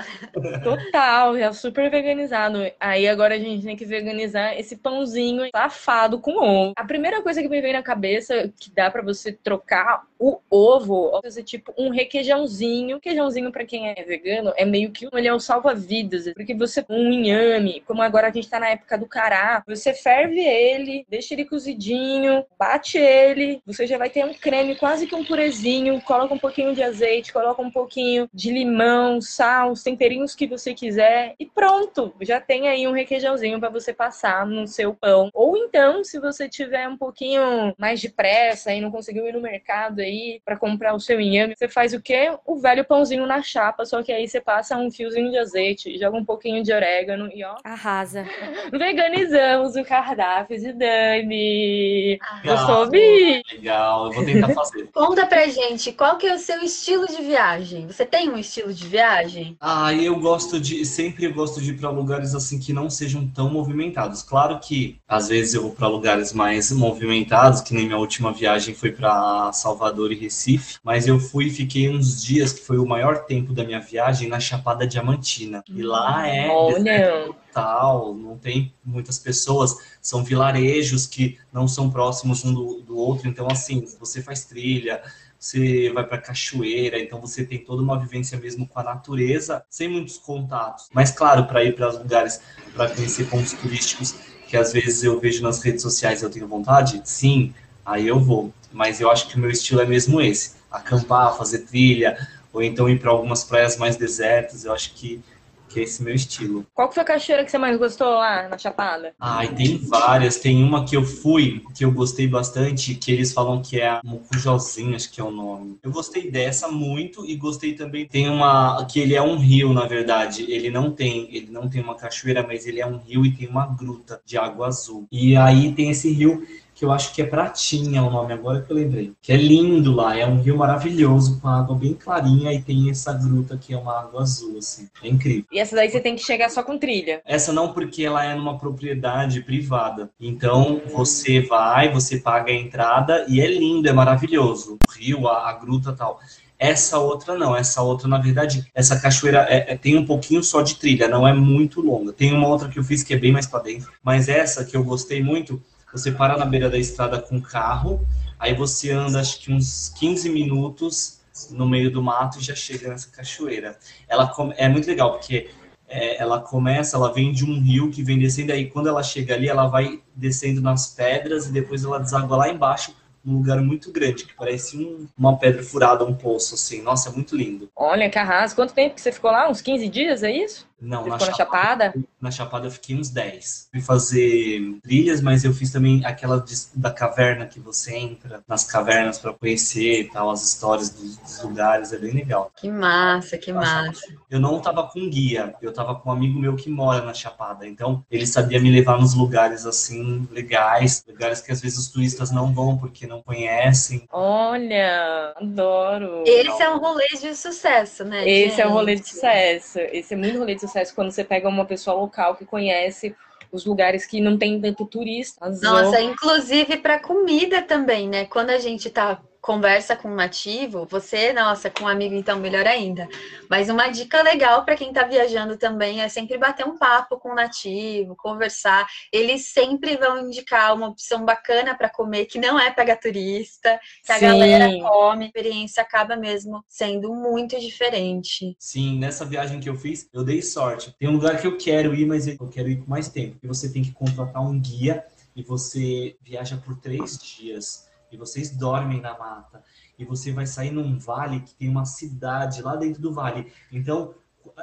Total, 0.62 1.38
já 1.38 1.52
super 1.52 1.90
veganizado. 1.90 2.58
Aí 2.78 3.08
agora 3.08 3.34
a 3.34 3.38
gente 3.38 3.64
tem 3.64 3.76
que 3.76 3.86
veganizar 3.86 4.58
esse 4.58 4.76
pãozinho 4.76 5.48
safado 5.54 6.20
com 6.20 6.32
ovo. 6.36 6.72
A 6.76 6.84
primeira 6.84 7.22
coisa 7.22 7.42
que 7.42 7.48
me 7.48 7.60
veio 7.60 7.72
na 7.72 7.82
cabeça 7.82 8.52
que 8.60 8.70
dá 8.70 8.90
para 8.90 9.02
você 9.02 9.32
trocar 9.32 10.04
o 10.18 10.40
ovo, 10.50 11.20
fazer 11.22 11.42
tipo 11.42 11.72
um 11.76 11.90
requeijãozinho. 11.90 12.96
Requeijãozinho 12.96 13.52
para 13.52 13.64
quem 13.64 13.88
é 13.88 13.94
vegano 14.02 14.52
é 14.56 14.64
meio 14.64 14.90
que 14.90 15.08
ele 15.12 15.28
é 15.28 15.34
um 15.34 15.38
salva-vidas, 15.38 16.32
porque 16.34 16.54
você 16.54 16.84
um 16.88 17.12
inhame, 17.12 17.82
como 17.86 18.02
agora 18.02 18.28
a 18.28 18.32
gente 18.32 18.48
tá 18.48 18.58
na 18.58 18.70
época 18.70 18.98
do 18.98 19.06
cará, 19.06 19.62
você 19.66 19.92
ferve 19.94 20.40
ele, 20.40 21.06
deixa 21.08 21.34
ele 21.34 21.44
cozidinho, 21.44 22.44
bate 22.58 22.98
ele, 22.98 23.62
você 23.66 23.86
já 23.86 23.98
vai 23.98 24.10
ter 24.10 24.24
um 24.24 24.34
creme 24.34 24.76
quase 24.76 25.06
que 25.06 25.14
um 25.14 25.24
purezinho, 25.24 26.00
coloca 26.02 26.34
um 26.34 26.38
pouquinho 26.38 26.74
de 26.74 26.82
azeite, 26.82 27.32
coloca 27.32 27.62
um 27.62 27.70
pouquinho 27.70 28.28
de 28.32 28.50
limão, 28.50 29.20
sal, 29.20 29.72
os 29.72 29.82
temperinhos 29.82 30.34
que 30.34 30.46
você 30.46 30.74
quiser 30.74 31.34
e 31.38 31.46
pronto, 31.46 32.14
já 32.22 32.40
tem 32.40 32.68
aí 32.68 32.86
um 32.86 32.92
requeijãozinho 32.92 33.60
para 33.60 33.68
você 33.68 33.92
passar 33.92 34.46
no 34.46 34.66
seu 34.66 34.94
pão. 34.94 35.30
Ou 35.32 35.56
então, 35.56 36.02
se 36.02 36.18
você 36.18 36.48
tiver 36.48 36.88
um 36.88 36.96
pouquinho 36.96 37.74
mais 37.78 38.00
de 38.00 38.08
pressa 38.08 38.72
e 38.72 38.80
não 38.80 38.90
conseguiu 38.90 39.26
ir 39.26 39.32
no 39.32 39.40
mercado 39.40 40.00
aí 40.08 40.40
para 40.44 40.56
comprar 40.56 40.94
o 40.94 41.00
seu 41.00 41.20
inhame, 41.20 41.54
você 41.56 41.68
faz 41.68 41.92
o 41.92 42.00
quê? 42.00 42.30
O 42.44 42.56
velho 42.56 42.84
pãozinho 42.84 43.26
na 43.26 43.42
chapa, 43.42 43.84
só 43.84 44.02
que 44.02 44.12
aí 44.12 44.26
você 44.26 44.40
passa 44.40 44.76
um 44.76 44.90
fiozinho 44.90 45.30
de 45.30 45.38
azeite, 45.38 45.98
joga 45.98 46.16
um 46.16 46.24
pouquinho 46.24 46.62
de 46.62 46.72
orégano 46.72 47.30
e 47.32 47.44
ó, 47.44 47.54
arrasa. 47.64 48.26
Veganizamos 48.72 49.76
o 49.76 49.84
cardápio 49.84 50.58
de 50.58 50.72
Dani. 50.72 52.18
Eu 52.44 52.56
soube. 52.58 53.42
Legal, 53.52 54.06
eu 54.06 54.12
vou 54.12 54.24
tentar 54.24 54.52
fazer. 54.54 54.88
Conta 54.92 55.26
pra 55.26 55.46
gente, 55.46 55.92
qual 55.92 56.16
que 56.16 56.26
é 56.26 56.34
o 56.34 56.38
seu 56.38 56.60
estilo 56.62 57.06
de 57.06 57.22
viagem? 57.22 57.86
Você 57.86 58.04
tem 58.04 58.30
um 58.30 58.38
estilo 58.38 58.72
de 58.72 58.86
viagem? 58.86 59.56
Ah, 59.60 59.92
eu 59.94 60.18
gosto 60.18 60.60
de, 60.60 60.84
sempre 60.84 61.28
gosto 61.28 61.60
de 61.60 61.70
ir 61.70 61.78
para 61.78 61.90
lugares 61.90 62.34
assim 62.34 62.58
que 62.58 62.72
não 62.72 62.88
sejam 62.90 63.26
tão 63.28 63.50
movimentados. 63.50 64.22
Claro 64.22 64.58
que 64.60 64.98
às 65.06 65.28
vezes 65.28 65.54
eu 65.54 65.62
vou 65.62 65.72
para 65.72 65.88
lugares 65.88 66.32
mais 66.32 66.72
movimentados, 66.72 67.60
que 67.60 67.74
nem 67.74 67.86
minha 67.86 67.98
última 67.98 68.32
viagem 68.32 68.74
foi 68.74 68.92
para 68.92 69.52
Salvador 69.98 70.12
e 70.12 70.14
Recife, 70.14 70.78
mas 70.84 71.08
eu 71.08 71.18
fui 71.18 71.46
e 71.46 71.50
fiquei 71.50 71.88
uns 71.88 72.22
dias 72.22 72.52
que 72.52 72.60
foi 72.60 72.78
o 72.78 72.86
maior 72.86 73.24
tempo 73.24 73.52
da 73.52 73.64
minha 73.64 73.80
viagem 73.80 74.28
na 74.28 74.38
Chapada 74.38 74.86
Diamantina. 74.86 75.62
E 75.68 75.82
lá 75.82 76.26
é 76.28 76.48
Olha. 76.48 77.26
total, 77.26 78.14
não 78.14 78.38
tem 78.38 78.72
muitas 78.84 79.18
pessoas, 79.18 79.74
são 80.00 80.22
vilarejos 80.22 81.06
que 81.06 81.38
não 81.52 81.66
são 81.66 81.90
próximos 81.90 82.44
um 82.44 82.54
do, 82.54 82.80
do 82.82 82.96
outro, 82.96 83.28
então 83.28 83.48
assim, 83.50 83.84
você 83.98 84.22
faz 84.22 84.44
trilha, 84.44 85.02
você 85.38 85.90
vai 85.92 86.04
para 86.04 86.18
cachoeira, 86.18 86.98
então 87.00 87.20
você 87.20 87.44
tem 87.44 87.58
toda 87.58 87.82
uma 87.82 87.98
vivência 87.98 88.38
mesmo 88.38 88.66
com 88.66 88.78
a 88.78 88.84
natureza, 88.84 89.64
sem 89.68 89.88
muitos 89.88 90.18
contatos. 90.18 90.88
Mas 90.92 91.10
claro, 91.10 91.46
para 91.46 91.64
ir 91.64 91.74
para 91.74 91.88
os 91.88 91.98
lugares, 91.98 92.40
para 92.74 92.88
conhecer 92.88 93.28
pontos 93.28 93.52
turísticos 93.52 94.14
que 94.48 94.56
às 94.56 94.72
vezes 94.72 95.02
eu 95.02 95.20
vejo 95.20 95.42
nas 95.42 95.62
redes 95.62 95.82
sociais, 95.82 96.22
eu 96.22 96.30
tenho 96.30 96.48
vontade, 96.48 97.02
sim, 97.04 97.52
aí 97.84 98.06
eu 98.06 98.18
vou. 98.18 98.52
Mas 98.72 99.00
eu 99.00 99.10
acho 99.10 99.28
que 99.28 99.36
o 99.36 99.38
meu 99.38 99.50
estilo 99.50 99.80
é 99.80 99.86
mesmo 99.86 100.20
esse: 100.20 100.56
acampar, 100.70 101.36
fazer 101.36 101.60
trilha, 101.60 102.16
ou 102.52 102.62
então 102.62 102.88
ir 102.88 102.98
para 102.98 103.10
algumas 103.10 103.44
praias 103.44 103.76
mais 103.76 103.96
desertas. 103.96 104.64
Eu 104.64 104.72
acho 104.72 104.94
que 104.94 105.22
que 105.68 105.80
é 105.80 105.82
esse 105.82 106.02
meu 106.02 106.14
estilo. 106.14 106.66
Qual 106.74 106.90
foi 106.90 107.02
a 107.02 107.06
cachoeira 107.06 107.44
que 107.44 107.50
você 107.50 107.58
mais 107.58 107.76
gostou 107.76 108.08
lá 108.08 108.48
na 108.48 108.58
Chapada? 108.58 109.12
Ai, 109.20 109.54
tem 109.54 109.76
várias. 109.76 110.36
Tem 110.36 110.62
uma 110.62 110.84
que 110.84 110.96
eu 110.96 111.04
fui, 111.04 111.62
que 111.74 111.84
eu 111.84 111.92
gostei 111.92 112.26
bastante, 112.26 112.94
que 112.94 113.12
eles 113.12 113.32
falam 113.32 113.60
que 113.60 113.78
é 113.78 113.88
a 113.88 114.00
Mucujozinho, 114.02 114.96
acho 114.96 115.10
que 115.12 115.20
é 115.20 115.24
o 115.24 115.30
nome. 115.30 115.78
Eu 115.82 115.92
gostei 115.92 116.30
dessa 116.30 116.68
muito 116.68 117.24
e 117.26 117.36
gostei 117.36 117.74
também. 117.74 118.06
Tem 118.06 118.28
uma 118.28 118.84
que 118.86 118.98
ele 118.98 119.14
é 119.14 119.22
um 119.22 119.36
rio, 119.36 119.72
na 119.72 119.86
verdade. 119.86 120.50
Ele 120.50 120.70
não 120.70 120.90
tem, 120.90 121.28
ele 121.34 121.50
não 121.50 121.68
tem 121.68 121.82
uma 121.82 121.94
cachoeira, 121.94 122.42
mas 122.42 122.66
ele 122.66 122.80
é 122.80 122.86
um 122.86 122.96
rio 122.96 123.24
e 123.26 123.32
tem 123.32 123.46
uma 123.46 123.66
gruta 123.66 124.20
de 124.24 124.38
água 124.38 124.68
azul. 124.68 125.06
E 125.12 125.36
aí 125.36 125.72
tem 125.72 125.90
esse 125.90 126.10
rio 126.10 126.46
que 126.78 126.84
eu 126.84 126.92
acho 126.92 127.12
que 127.12 127.20
é 127.20 127.26
Pratinha 127.26 128.04
o 128.04 128.10
nome 128.10 128.32
agora 128.32 128.62
que 128.62 128.70
eu 128.70 128.76
lembrei. 128.76 129.12
Que 129.20 129.32
é 129.32 129.36
lindo 129.36 129.92
lá, 129.92 130.16
é 130.16 130.24
um 130.24 130.40
rio 130.40 130.56
maravilhoso, 130.56 131.40
com 131.40 131.48
água 131.48 131.74
bem 131.74 131.92
clarinha 131.92 132.52
e 132.52 132.62
tem 132.62 132.88
essa 132.88 133.12
gruta 133.12 133.56
que 133.56 133.74
é 133.74 133.76
uma 133.76 133.98
água 133.98 134.22
azul, 134.22 134.56
assim. 134.58 134.88
É 135.02 135.08
incrível. 135.08 135.44
E 135.50 135.58
essa 135.58 135.74
daí 135.74 135.90
você 135.90 135.98
tem 135.98 136.14
que 136.14 136.22
chegar 136.22 136.48
só 136.50 136.62
com 136.62 136.78
trilha? 136.78 137.20
Essa 137.26 137.52
não, 137.52 137.72
porque 137.72 138.04
ela 138.04 138.24
é 138.24 138.32
numa 138.36 138.56
propriedade 138.56 139.40
privada. 139.40 140.08
Então 140.20 140.80
você 140.94 141.40
vai, 141.40 141.92
você 141.92 142.18
paga 142.18 142.52
a 142.52 142.54
entrada 142.54 143.26
e 143.28 143.40
é 143.40 143.46
lindo, 143.48 143.88
é 143.88 143.92
maravilhoso. 143.92 144.78
O 144.88 144.92
rio, 144.92 145.26
a, 145.26 145.50
a 145.50 145.54
gruta 145.54 145.92
tal. 145.92 146.20
Essa 146.56 146.98
outra 146.98 147.36
não, 147.36 147.56
essa 147.56 147.82
outra, 147.82 148.06
na 148.06 148.18
verdade, 148.18 148.64
essa 148.72 149.00
cachoeira 149.00 149.46
é, 149.48 149.72
é, 149.72 149.76
tem 149.76 149.96
um 149.96 150.06
pouquinho 150.06 150.44
só 150.44 150.62
de 150.62 150.76
trilha, 150.76 151.08
não 151.08 151.26
é 151.26 151.32
muito 151.32 151.80
longa. 151.80 152.12
Tem 152.12 152.32
uma 152.32 152.46
outra 152.46 152.68
que 152.68 152.78
eu 152.78 152.84
fiz 152.84 153.02
que 153.02 153.14
é 153.14 153.16
bem 153.16 153.32
mais 153.32 153.46
para 153.46 153.64
dentro, 153.64 153.90
mas 154.00 154.28
essa 154.28 154.64
que 154.64 154.76
eu 154.76 154.84
gostei 154.84 155.20
muito 155.20 155.60
você 155.92 156.12
para 156.12 156.36
na 156.36 156.44
beira 156.44 156.68
da 156.68 156.78
estrada 156.78 157.20
com 157.20 157.36
o 157.36 157.42
carro, 157.42 158.06
aí 158.38 158.54
você 158.54 158.90
anda 158.90 159.20
acho 159.20 159.40
que 159.40 159.52
uns 159.52 159.88
15 159.98 160.28
minutos 160.30 161.20
no 161.50 161.68
meio 161.68 161.90
do 161.90 162.02
mato 162.02 162.38
e 162.38 162.42
já 162.42 162.54
chega 162.54 162.88
nessa 162.88 163.10
cachoeira. 163.10 163.78
Ela 164.08 164.32
é 164.56 164.68
muito 164.68 164.88
legal 164.88 165.12
porque 165.12 165.50
é, 165.88 166.20
ela 166.20 166.40
começa, 166.40 166.96
ela 166.96 167.12
vem 167.12 167.32
de 167.32 167.44
um 167.44 167.60
rio 167.60 167.90
que 167.90 168.02
vem 168.02 168.18
descendo, 168.18 168.52
aí 168.52 168.68
quando 168.68 168.88
ela 168.88 169.02
chega 169.02 169.34
ali, 169.34 169.48
ela 169.48 169.66
vai 169.66 170.00
descendo 170.14 170.60
nas 170.60 170.88
pedras 170.88 171.46
e 171.46 171.52
depois 171.52 171.84
ela 171.84 171.98
deságua 171.98 172.36
lá 172.36 172.48
embaixo 172.48 172.94
um 173.24 173.34
lugar 173.34 173.60
muito 173.60 173.92
grande, 173.92 174.24
que 174.24 174.34
parece 174.34 174.76
um, 174.78 175.06
uma 175.16 175.36
pedra 175.36 175.62
furada, 175.62 176.04
um 176.04 176.14
poço, 176.14 176.54
assim. 176.54 176.82
Nossa, 176.82 177.10
é 177.10 177.12
muito 177.12 177.36
lindo. 177.36 177.68
Olha, 177.76 178.08
que 178.08 178.18
arraso. 178.18 178.54
Quanto 178.54 178.72
tempo 178.72 178.94
que 178.94 179.00
você 179.00 179.12
ficou 179.12 179.30
lá? 179.30 179.50
Uns 179.50 179.60
15 179.60 179.88
dias, 179.88 180.22
é 180.22 180.30
isso? 180.30 180.67
Não, 180.80 181.02
Você 181.02 181.10
na 181.10 181.18
ficou 181.18 181.36
Chapada, 181.36 181.84
na 181.86 181.90
Chapada? 181.90 182.08
Na 182.20 182.30
Chapada 182.30 182.66
eu 182.66 182.70
fiquei 182.70 182.96
uns 182.96 183.10
10. 183.10 183.68
Fui 183.72 183.80
fazer 183.80 184.78
trilhas, 184.82 185.20
mas 185.20 185.44
eu 185.44 185.52
fiz 185.52 185.72
também 185.72 186.04
aquela 186.04 186.40
de, 186.40 186.54
da 186.74 186.90
caverna 186.90 187.46
que 187.46 187.58
você 187.58 187.96
entra 187.96 188.42
nas 188.46 188.64
cavernas 188.64 189.18
para 189.18 189.32
conhecer 189.32 190.02
e 190.02 190.04
tal, 190.04 190.30
as 190.30 190.42
histórias 190.42 190.90
dos, 190.90 191.16
dos, 191.16 191.42
lugares, 191.42 191.92
é 191.92 191.98
bem 191.98 192.12
legal. 192.12 192.52
Que 192.56 192.70
massa, 192.70 193.36
que 193.36 193.52
massa. 193.52 194.00
Eu 194.30 194.38
não 194.38 194.60
tava 194.60 194.84
com 194.84 195.08
guia, 195.08 195.54
eu 195.60 195.72
tava 195.72 195.94
com 195.96 196.10
um 196.10 196.12
amigo 196.12 196.38
meu 196.38 196.54
que 196.54 196.70
mora 196.70 197.04
na 197.04 197.14
Chapada, 197.14 197.66
então 197.66 198.04
ele 198.10 198.26
sabia 198.26 198.60
me 198.60 198.70
levar 198.70 199.00
nos 199.00 199.14
lugares 199.14 199.66
assim, 199.66 200.28
legais, 200.30 201.04
lugares 201.08 201.40
que 201.40 201.50
às 201.50 201.60
vezes 201.60 201.78
os 201.78 201.88
turistas 201.88 202.30
não 202.30 202.52
vão 202.52 202.76
porque 202.78 203.06
não 203.06 203.20
conhecem. 203.20 204.06
Olha, 204.12 205.34
adoro. 205.36 206.22
Esse 206.24 206.62
é 206.62 206.70
um 206.70 206.78
rolê 206.78 207.08
de 207.20 207.34
sucesso, 207.34 208.04
né? 208.04 208.28
Esse 208.28 208.50
gente? 208.50 208.60
é 208.60 208.68
um 208.68 208.72
rolê 208.72 208.94
de 208.94 209.08
sucesso. 209.08 209.78
Esse 209.78 210.14
é 210.14 210.16
muito 210.16 210.38
rolê 210.38 210.54
de 210.54 210.60
sucesso 210.60 210.67
quando 210.94 211.10
você 211.10 211.24
pega 211.24 211.48
uma 211.48 211.64
pessoa 211.64 211.96
local 211.96 212.36
que 212.36 212.44
conhece 212.44 213.14
os 213.50 213.64
lugares 213.64 214.06
que 214.06 214.20
não 214.20 214.36
tem 214.36 214.60
tanto 214.60 214.84
turista. 214.84 215.48
Nossa, 215.62 216.00
inclusive 216.00 216.76
para 216.78 216.98
comida 217.00 217.62
também, 217.62 218.08
né? 218.08 218.26
Quando 218.26 218.50
a 218.50 218.58
gente 218.58 218.90
tá 218.90 219.20
conversa 219.40 219.96
com 219.96 220.10
um 220.10 220.14
nativo, 220.14 220.86
você, 220.90 221.32
nossa, 221.32 221.70
com 221.70 221.84
um 221.84 221.88
amigo 221.88 222.14
então 222.14 222.38
melhor 222.38 222.66
ainda. 222.66 223.08
Mas 223.48 223.68
uma 223.68 223.88
dica 223.88 224.22
legal 224.22 224.64
para 224.64 224.76
quem 224.76 224.88
está 224.88 225.04
viajando 225.04 225.56
também 225.56 226.02
é 226.02 226.08
sempre 226.08 226.36
bater 226.36 226.66
um 226.66 226.76
papo 226.76 227.18
com 227.18 227.30
o 227.30 227.32
um 227.32 227.34
nativo, 227.34 228.16
conversar. 228.16 228.86
Eles 229.12 229.46
sempre 229.46 229.96
vão 229.96 230.26
indicar 230.26 230.74
uma 230.74 230.88
opção 230.88 231.24
bacana 231.24 231.74
para 231.74 231.88
comer 231.88 232.26
que 232.26 232.38
não 232.38 232.58
é 232.58 232.70
pegar 232.70 232.96
turista, 232.96 233.80
que 234.04 234.12
a 234.12 234.18
Sim. 234.18 234.26
galera 234.26 234.70
come, 234.82 235.24
a 235.24 235.26
experiência 235.26 235.82
acaba 235.82 236.16
mesmo 236.16 236.64
sendo 236.68 237.14
muito 237.14 237.58
diferente. 237.58 238.56
Sim, 238.58 238.98
nessa 238.98 239.24
viagem 239.24 239.60
que 239.60 239.68
eu 239.68 239.76
fiz, 239.76 240.08
eu 240.12 240.24
dei 240.24 240.42
sorte. 240.42 240.94
Tem 240.98 241.08
um 241.08 241.12
lugar 241.12 241.40
que 241.40 241.46
eu 241.46 241.56
quero 241.56 241.94
ir, 241.94 242.06
mas 242.06 242.26
eu 242.26 242.48
quero 242.48 242.68
ir 242.68 242.82
com 242.82 242.90
mais 242.90 243.08
tempo. 243.08 243.38
E 243.42 243.46
você 243.46 243.72
tem 243.72 243.82
que 243.82 243.92
contratar 243.92 244.42
um 244.42 244.60
guia 244.60 245.04
e 245.34 245.42
você 245.42 246.16
viaja 246.20 246.56
por 246.56 246.76
três 246.76 247.16
dias 247.16 247.87
e 248.10 248.16
vocês 248.16 248.50
dormem 248.50 249.00
na 249.00 249.16
mata 249.18 249.62
e 249.98 250.04
você 250.04 250.32
vai 250.32 250.46
sair 250.46 250.70
num 250.70 250.98
vale 250.98 251.40
que 251.40 251.54
tem 251.54 251.68
uma 251.68 251.84
cidade 251.84 252.62
lá 252.62 252.76
dentro 252.76 253.02
do 253.02 253.12
vale. 253.12 253.52
Então, 253.72 254.14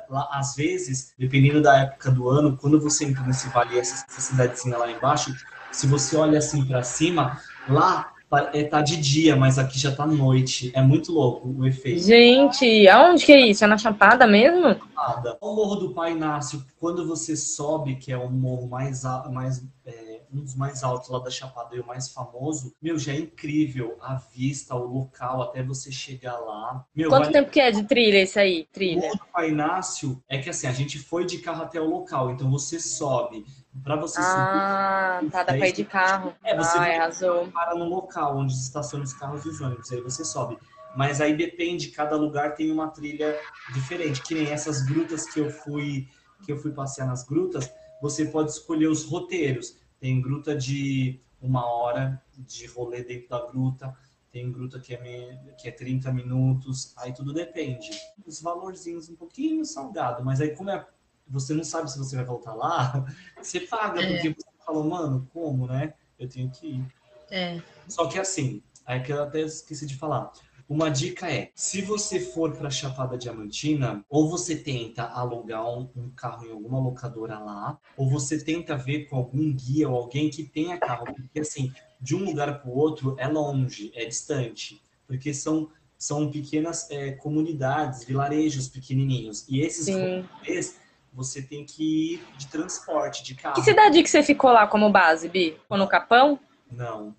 lá, 0.10 0.30
às 0.32 0.56
vezes, 0.56 1.14
dependendo 1.18 1.62
da 1.62 1.78
época 1.78 2.12
do 2.12 2.30
ano, 2.30 2.58
quando 2.58 2.80
você 2.80 3.06
entra 3.06 3.24
nesse 3.24 3.50
vale, 3.50 3.78
essa, 3.78 4.06
essa 4.08 4.22
cidadezinha 4.22 4.78
lá 4.78 4.90
embaixo, 4.90 5.34
se 5.72 5.88
você 5.88 6.16
olha 6.16 6.40
assim 6.40 6.66
para 6.66 6.84
cima, 6.84 7.40
lá 7.68 8.14
é, 8.54 8.64
tá 8.64 8.82
de 8.82 8.98
dia, 8.98 9.36
mas 9.36 9.58
aqui 9.58 9.80
já 9.80 9.96
tá 9.96 10.06
noite. 10.06 10.72
É 10.74 10.82
muito 10.82 11.12
louco 11.12 11.48
o 11.48 11.66
efeito. 11.66 12.04
Gente, 12.04 12.88
aonde 12.88 13.26
que 13.26 13.32
é 13.32 13.48
isso? 13.48 13.64
É 13.64 13.68
na 13.68 13.78
Chapada 13.78 14.26
mesmo? 14.28 14.74
Chapada. 14.74 15.38
O 15.40 15.56
Morro 15.56 15.76
do 15.76 15.94
Pai 15.94 16.14
Inácio, 16.14 16.64
quando 16.80 17.08
você 17.08 17.36
sobe, 17.36 17.96
que 17.96 18.12
é 18.12 18.18
o 18.18 18.30
morro 18.30 18.68
mais, 18.68 19.04
mais 19.32 19.64
é, 19.86 20.05
um 20.36 20.44
dos 20.44 20.56
mais 20.56 20.84
altos 20.84 21.10
lá 21.10 21.20
da 21.20 21.30
Chapada 21.30 21.76
e 21.76 21.80
o 21.80 21.86
mais 21.86 22.12
famoso, 22.12 22.74
meu, 22.82 23.00
já 23.00 23.14
é 23.14 23.20
incrível 23.20 23.98
a 24.02 24.16
vista, 24.16 24.76
o 24.76 24.86
local, 24.86 25.42
até 25.42 25.64
você 25.64 25.92
chegar 25.92 26.38
lá. 26.38 26.86
Meu, 26.96 27.10
Quanto 27.10 27.24
vale... 27.24 27.34
tempo 27.34 27.50
que 27.50 27.60
é 27.60 27.72
de 27.72 27.84
trilha 27.84 28.22
isso 28.22 28.40
aí? 28.40 28.68
Trilha? 28.72 29.00
O 29.00 29.04
Morro 29.04 29.18
do 29.18 29.26
Pai 29.32 29.50
Inácio 29.50 30.22
é 30.28 30.38
que 30.38 30.50
assim, 30.50 30.68
a 30.68 30.72
gente 30.72 31.00
foi 31.00 31.26
de 31.26 31.40
carro 31.40 31.64
até 31.64 31.80
o 31.80 31.90
local, 31.90 32.32
então 32.32 32.50
você 32.50 32.80
sobe 32.80 33.46
para 33.84 33.96
você 33.96 34.20
ah, 34.20 34.24
subir. 34.24 35.28
Ah, 35.28 35.32
tá, 35.32 35.44
dá 35.44 35.58
pra 35.58 35.68
ir 35.68 35.74
de 35.74 35.86
carro. 35.86 36.34
É, 36.44 36.56
você 36.56 36.78
ah, 36.78 36.82
arrasou. 36.82 37.48
para 37.48 37.76
no 37.76 37.86
local 37.86 38.38
onde 38.38 38.54
estacionam 38.54 39.06
os 39.06 39.14
carros 39.14 39.46
e 39.46 39.50
os 39.50 39.62
ônibus, 39.62 39.92
aí 39.92 40.02
você 40.02 40.24
sobe. 40.24 40.58
Mas 40.96 41.20
aí 41.20 41.36
depende, 41.36 41.90
cada 41.90 42.16
lugar 42.16 42.56
tem 42.56 42.72
uma 42.72 42.88
trilha 42.88 43.38
diferente. 43.74 44.22
Que 44.22 44.34
nem 44.34 44.50
essas 44.50 44.82
grutas 44.84 45.26
que 45.26 45.40
eu 45.40 45.50
fui, 45.50 46.08
que 46.46 46.52
eu 46.52 46.58
fui 46.58 46.72
passear 46.72 47.06
nas 47.06 47.24
grutas, 47.24 47.70
você 48.02 48.26
pode 48.26 48.52
escolher 48.52 48.88
os 48.88 49.04
roteiros. 49.04 49.78
Tem 50.06 50.22
gruta 50.22 50.56
de 50.56 51.20
uma 51.42 51.66
hora 51.66 52.24
de 52.38 52.68
rolê 52.68 53.04
dentro 53.04 53.28
da 53.28 53.44
gruta, 53.44 53.92
tem 54.32 54.52
gruta 54.52 54.80
que 54.80 54.94
é, 54.94 55.54
que 55.58 55.68
é 55.68 55.72
30 55.72 56.14
minutos, 56.14 56.94
aí 56.96 57.12
tudo 57.12 57.34
depende. 57.34 57.90
Os 58.24 58.40
valorzinhos 58.40 59.10
um 59.10 59.16
pouquinho 59.16 59.66
salgado, 59.66 60.24
mas 60.24 60.40
aí 60.40 60.56
como 60.56 60.70
é 60.70 60.88
você 61.28 61.56
não 61.56 61.64
sabe 61.64 61.92
se 61.92 61.98
você 61.98 62.18
vai 62.18 62.24
voltar 62.24 62.54
lá, 62.54 63.04
você 63.42 63.62
paga, 63.62 64.00
é. 64.00 64.14
porque 64.14 64.30
você 64.30 64.64
falou, 64.64 64.84
mano, 64.84 65.28
como, 65.34 65.66
né? 65.66 65.96
Eu 66.20 66.30
tenho 66.30 66.52
que 66.52 66.68
ir. 66.68 66.86
É. 67.32 67.60
Só 67.88 68.08
que 68.08 68.20
assim, 68.20 68.62
aí 68.86 69.02
que 69.02 69.12
eu 69.12 69.24
até 69.24 69.42
esqueci 69.42 69.88
de 69.88 69.98
falar. 69.98 70.32
Uma 70.68 70.90
dica 70.90 71.32
é, 71.32 71.52
se 71.54 71.82
você 71.82 72.20
for 72.20 72.52
para 72.56 72.72
Chapada 72.72 73.18
Diamantina, 73.18 74.04
ou 74.10 74.28
você 74.28 74.56
tenta 74.56 75.04
alugar 75.04 75.64
um, 75.64 75.88
um, 75.96 76.10
carro 76.10 76.46
em 76.46 76.52
alguma 76.52 76.80
locadora 76.80 77.38
lá, 77.38 77.78
ou 77.96 78.10
você 78.10 78.44
tenta 78.44 78.76
ver 78.76 79.06
com 79.06 79.16
algum 79.16 79.54
guia 79.54 79.88
ou 79.88 79.96
alguém 79.96 80.30
que 80.30 80.44
tenha 80.44 80.80
carro, 80.80 81.06
porque 81.06 81.40
assim, 81.40 81.72
de 82.02 82.16
um 82.16 82.26
lugar 82.26 82.60
para 82.60 82.70
o 82.70 82.76
outro 82.76 83.16
é 83.20 83.28
longe, 83.28 83.92
é 83.94 84.06
distante, 84.06 84.82
porque 85.08 85.34
são 85.34 85.70
são 85.98 86.30
pequenas 86.30 86.92
é, 86.92 87.12
comunidades, 87.12 88.04
vilarejos 88.04 88.68
pequenininhos, 88.68 89.46
e 89.48 89.62
esses 89.62 89.88
rolês 89.88 90.78
você 91.14 91.42
tem 91.42 91.64
que 91.64 92.16
ir 92.16 92.24
de 92.38 92.48
transporte, 92.48 93.24
de 93.24 93.34
carro. 93.34 93.56
Que 93.56 93.62
cidade 93.62 94.04
que 94.04 94.10
você 94.10 94.22
ficou 94.22 94.52
lá 94.52 94.68
como 94.68 94.92
base, 94.92 95.30
Bi? 95.30 95.58
Ficou 95.62 95.78
no 95.78 95.88
Capão? 95.88 96.38
Não. 96.70 97.16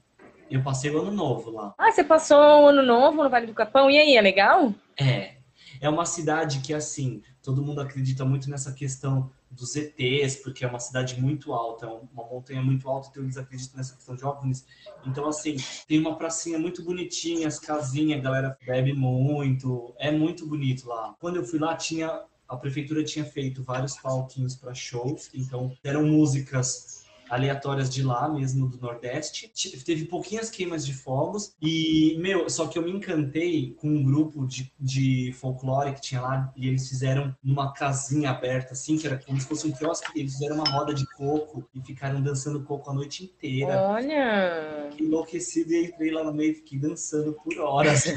Eu 0.50 0.62
passei 0.62 0.90
o 0.90 0.98
ano 1.00 1.10
novo 1.10 1.50
lá. 1.50 1.74
Ah, 1.76 1.90
você 1.90 2.04
passou 2.04 2.38
o 2.38 2.66
ano 2.68 2.82
novo 2.82 3.22
no 3.22 3.30
Vale 3.30 3.46
do 3.46 3.54
Capão? 3.54 3.90
E 3.90 3.98
aí, 3.98 4.16
é 4.16 4.20
legal? 4.20 4.72
É. 4.98 5.36
É 5.80 5.88
uma 5.88 6.06
cidade 6.06 6.60
que, 6.60 6.72
assim, 6.72 7.22
todo 7.42 7.62
mundo 7.62 7.80
acredita 7.80 8.24
muito 8.24 8.48
nessa 8.48 8.72
questão 8.72 9.30
dos 9.50 9.76
ETs, 9.76 10.36
porque 10.36 10.64
é 10.64 10.68
uma 10.68 10.78
cidade 10.78 11.20
muito 11.20 11.52
alta, 11.52 11.86
é 11.86 11.88
uma 11.88 12.24
montanha 12.24 12.62
muito 12.62 12.88
alta, 12.88 13.08
então 13.10 13.22
eles 13.22 13.36
acreditam 13.36 13.76
nessa 13.76 13.94
questão 13.94 14.16
de 14.16 14.24
OVNIs. 14.24 14.64
Então, 15.04 15.28
assim, 15.28 15.56
tem 15.86 15.98
uma 15.98 16.16
pracinha 16.16 16.58
muito 16.58 16.82
bonitinha, 16.82 17.46
as 17.46 17.58
casinhas, 17.58 18.18
a 18.18 18.22
galera 18.22 18.58
bebe 18.64 18.92
muito, 18.92 19.94
é 19.98 20.10
muito 20.10 20.46
bonito 20.46 20.88
lá. 20.88 21.14
Quando 21.20 21.36
eu 21.36 21.44
fui 21.44 21.58
lá, 21.58 21.74
tinha 21.76 22.22
a 22.48 22.56
prefeitura 22.56 23.02
tinha 23.02 23.24
feito 23.24 23.62
vários 23.62 23.96
palquinhos 23.96 24.54
para 24.54 24.72
shows, 24.72 25.28
então 25.34 25.72
eram 25.82 26.04
músicas 26.06 27.05
aleatórias 27.28 27.90
de 27.90 28.02
lá 28.02 28.28
mesmo 28.28 28.68
do 28.68 28.78
Nordeste. 28.78 29.50
Teve 29.84 30.04
pouquinhas 30.04 30.50
queimas 30.50 30.86
de 30.86 30.94
fogos 30.94 31.54
e, 31.60 32.16
meu, 32.18 32.48
só 32.48 32.66
que 32.66 32.78
eu 32.78 32.82
me 32.82 32.90
encantei 32.90 33.74
com 33.78 33.88
um 33.88 34.02
grupo 34.02 34.46
de, 34.46 34.72
de 34.78 35.32
folclore 35.32 35.94
que 35.94 36.00
tinha 36.00 36.20
lá 36.20 36.52
e 36.56 36.68
eles 36.68 36.88
fizeram 36.88 37.34
numa 37.42 37.72
casinha 37.72 38.30
aberta, 38.30 38.72
assim, 38.72 38.96
que 38.96 39.06
era 39.06 39.18
como 39.18 39.40
se 39.40 39.46
fosse 39.46 39.66
um 39.66 39.72
quiosque. 39.72 40.18
Eles 40.18 40.32
fizeram 40.34 40.56
uma 40.56 40.68
roda 40.68 40.94
de 40.94 41.06
coco 41.14 41.68
e 41.74 41.80
ficaram 41.80 42.22
dançando 42.22 42.62
coco 42.64 42.90
a 42.90 42.94
noite 42.94 43.24
inteira. 43.24 43.80
Olha! 43.82 44.88
Fiquei 44.90 45.06
enlouquecido 45.06 45.72
e 45.72 45.86
entrei 45.86 46.10
lá 46.10 46.24
no 46.24 46.32
meio 46.32 46.52
e 46.52 46.54
fiquei 46.54 46.78
dançando 46.78 47.32
por 47.32 47.58
horas. 47.58 48.04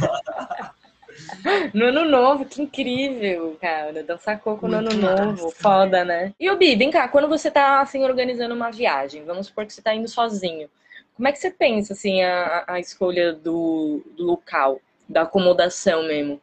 No 1.74 1.86
ano 1.86 2.06
novo, 2.06 2.46
que 2.46 2.62
incrível, 2.62 3.58
cara. 3.62 4.04
Dançar 4.04 4.40
coco 4.40 4.68
no 4.68 4.78
ano 4.78 4.94
novo. 4.94 5.52
Foda, 5.52 6.04
né? 6.04 6.34
E 6.40 6.50
o 6.50 6.58
Bi, 6.58 6.76
vem 6.76 6.92
cá, 6.92 7.08
quando 7.08 7.28
você 7.28 7.50
tá 7.50 7.82
assim 7.82 8.04
organizando 8.04 8.56
uma 8.56 8.72
viagem, 8.72 9.24
vamos 9.24 9.48
supor 9.48 9.66
que 9.66 9.74
você 9.74 9.82
tá 9.82 9.94
indo 9.94 10.08
sozinho. 10.08 10.70
Como 11.16 11.28
é 11.28 11.32
que 11.32 11.40
você 11.40 11.52
pensa 11.52 11.94
assim 11.94 12.24
a, 12.24 12.64
a 12.68 12.80
escolha 12.80 13.34
do, 13.34 14.02
do 14.16 14.24
local, 14.24 14.80
da 15.08 15.24
acomodação 15.24 16.04
mesmo? 16.04 16.42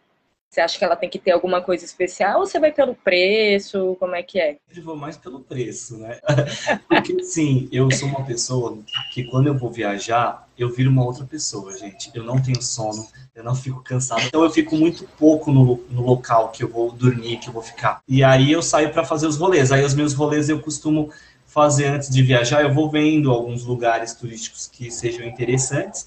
Você 0.48 0.60
acha 0.60 0.78
que 0.78 0.84
ela 0.84 0.96
tem 0.96 1.10
que 1.10 1.18
ter 1.18 1.32
alguma 1.32 1.60
coisa 1.60 1.84
especial 1.84 2.40
ou 2.40 2.46
você 2.46 2.58
vai 2.58 2.72
pelo 2.72 2.94
preço? 2.94 3.96
Como 3.98 4.14
é 4.14 4.22
que 4.22 4.40
é? 4.40 4.56
Eu 4.74 4.82
vou 4.82 4.96
mais 4.96 5.16
pelo 5.16 5.40
preço, 5.40 5.98
né? 5.98 6.18
Porque, 6.88 7.22
sim, 7.22 7.68
eu 7.70 7.90
sou 7.90 8.08
uma 8.08 8.24
pessoa 8.24 8.78
que 9.12 9.24
quando 9.24 9.48
eu 9.48 9.58
vou 9.58 9.70
viajar, 9.70 10.45
eu 10.58 10.70
viro 10.72 10.90
uma 10.90 11.04
outra 11.04 11.24
pessoa, 11.24 11.76
gente. 11.76 12.10
Eu 12.14 12.24
não 12.24 12.40
tenho 12.40 12.62
sono, 12.62 13.06
eu 13.34 13.44
não 13.44 13.54
fico 13.54 13.82
cansado. 13.82 14.22
Então 14.26 14.42
eu 14.42 14.50
fico 14.50 14.76
muito 14.76 15.04
pouco 15.18 15.52
no, 15.52 15.80
no 15.90 16.02
local 16.02 16.50
que 16.50 16.62
eu 16.62 16.68
vou 16.68 16.90
dormir, 16.92 17.38
que 17.38 17.48
eu 17.48 17.52
vou 17.52 17.62
ficar. 17.62 18.00
E 18.08 18.22
aí 18.24 18.52
eu 18.52 18.62
saio 18.62 18.92
para 18.92 19.04
fazer 19.04 19.26
os 19.26 19.36
rolês. 19.36 19.72
Aí 19.72 19.84
os 19.84 19.94
meus 19.94 20.14
rolês 20.14 20.48
eu 20.48 20.60
costumo 20.60 21.10
fazer 21.46 21.86
antes 21.86 22.08
de 22.08 22.22
viajar. 22.22 22.62
Eu 22.62 22.72
vou 22.72 22.90
vendo 22.90 23.30
alguns 23.30 23.64
lugares 23.64 24.14
turísticos 24.14 24.66
que 24.66 24.90
sejam 24.90 25.26
interessantes 25.26 26.06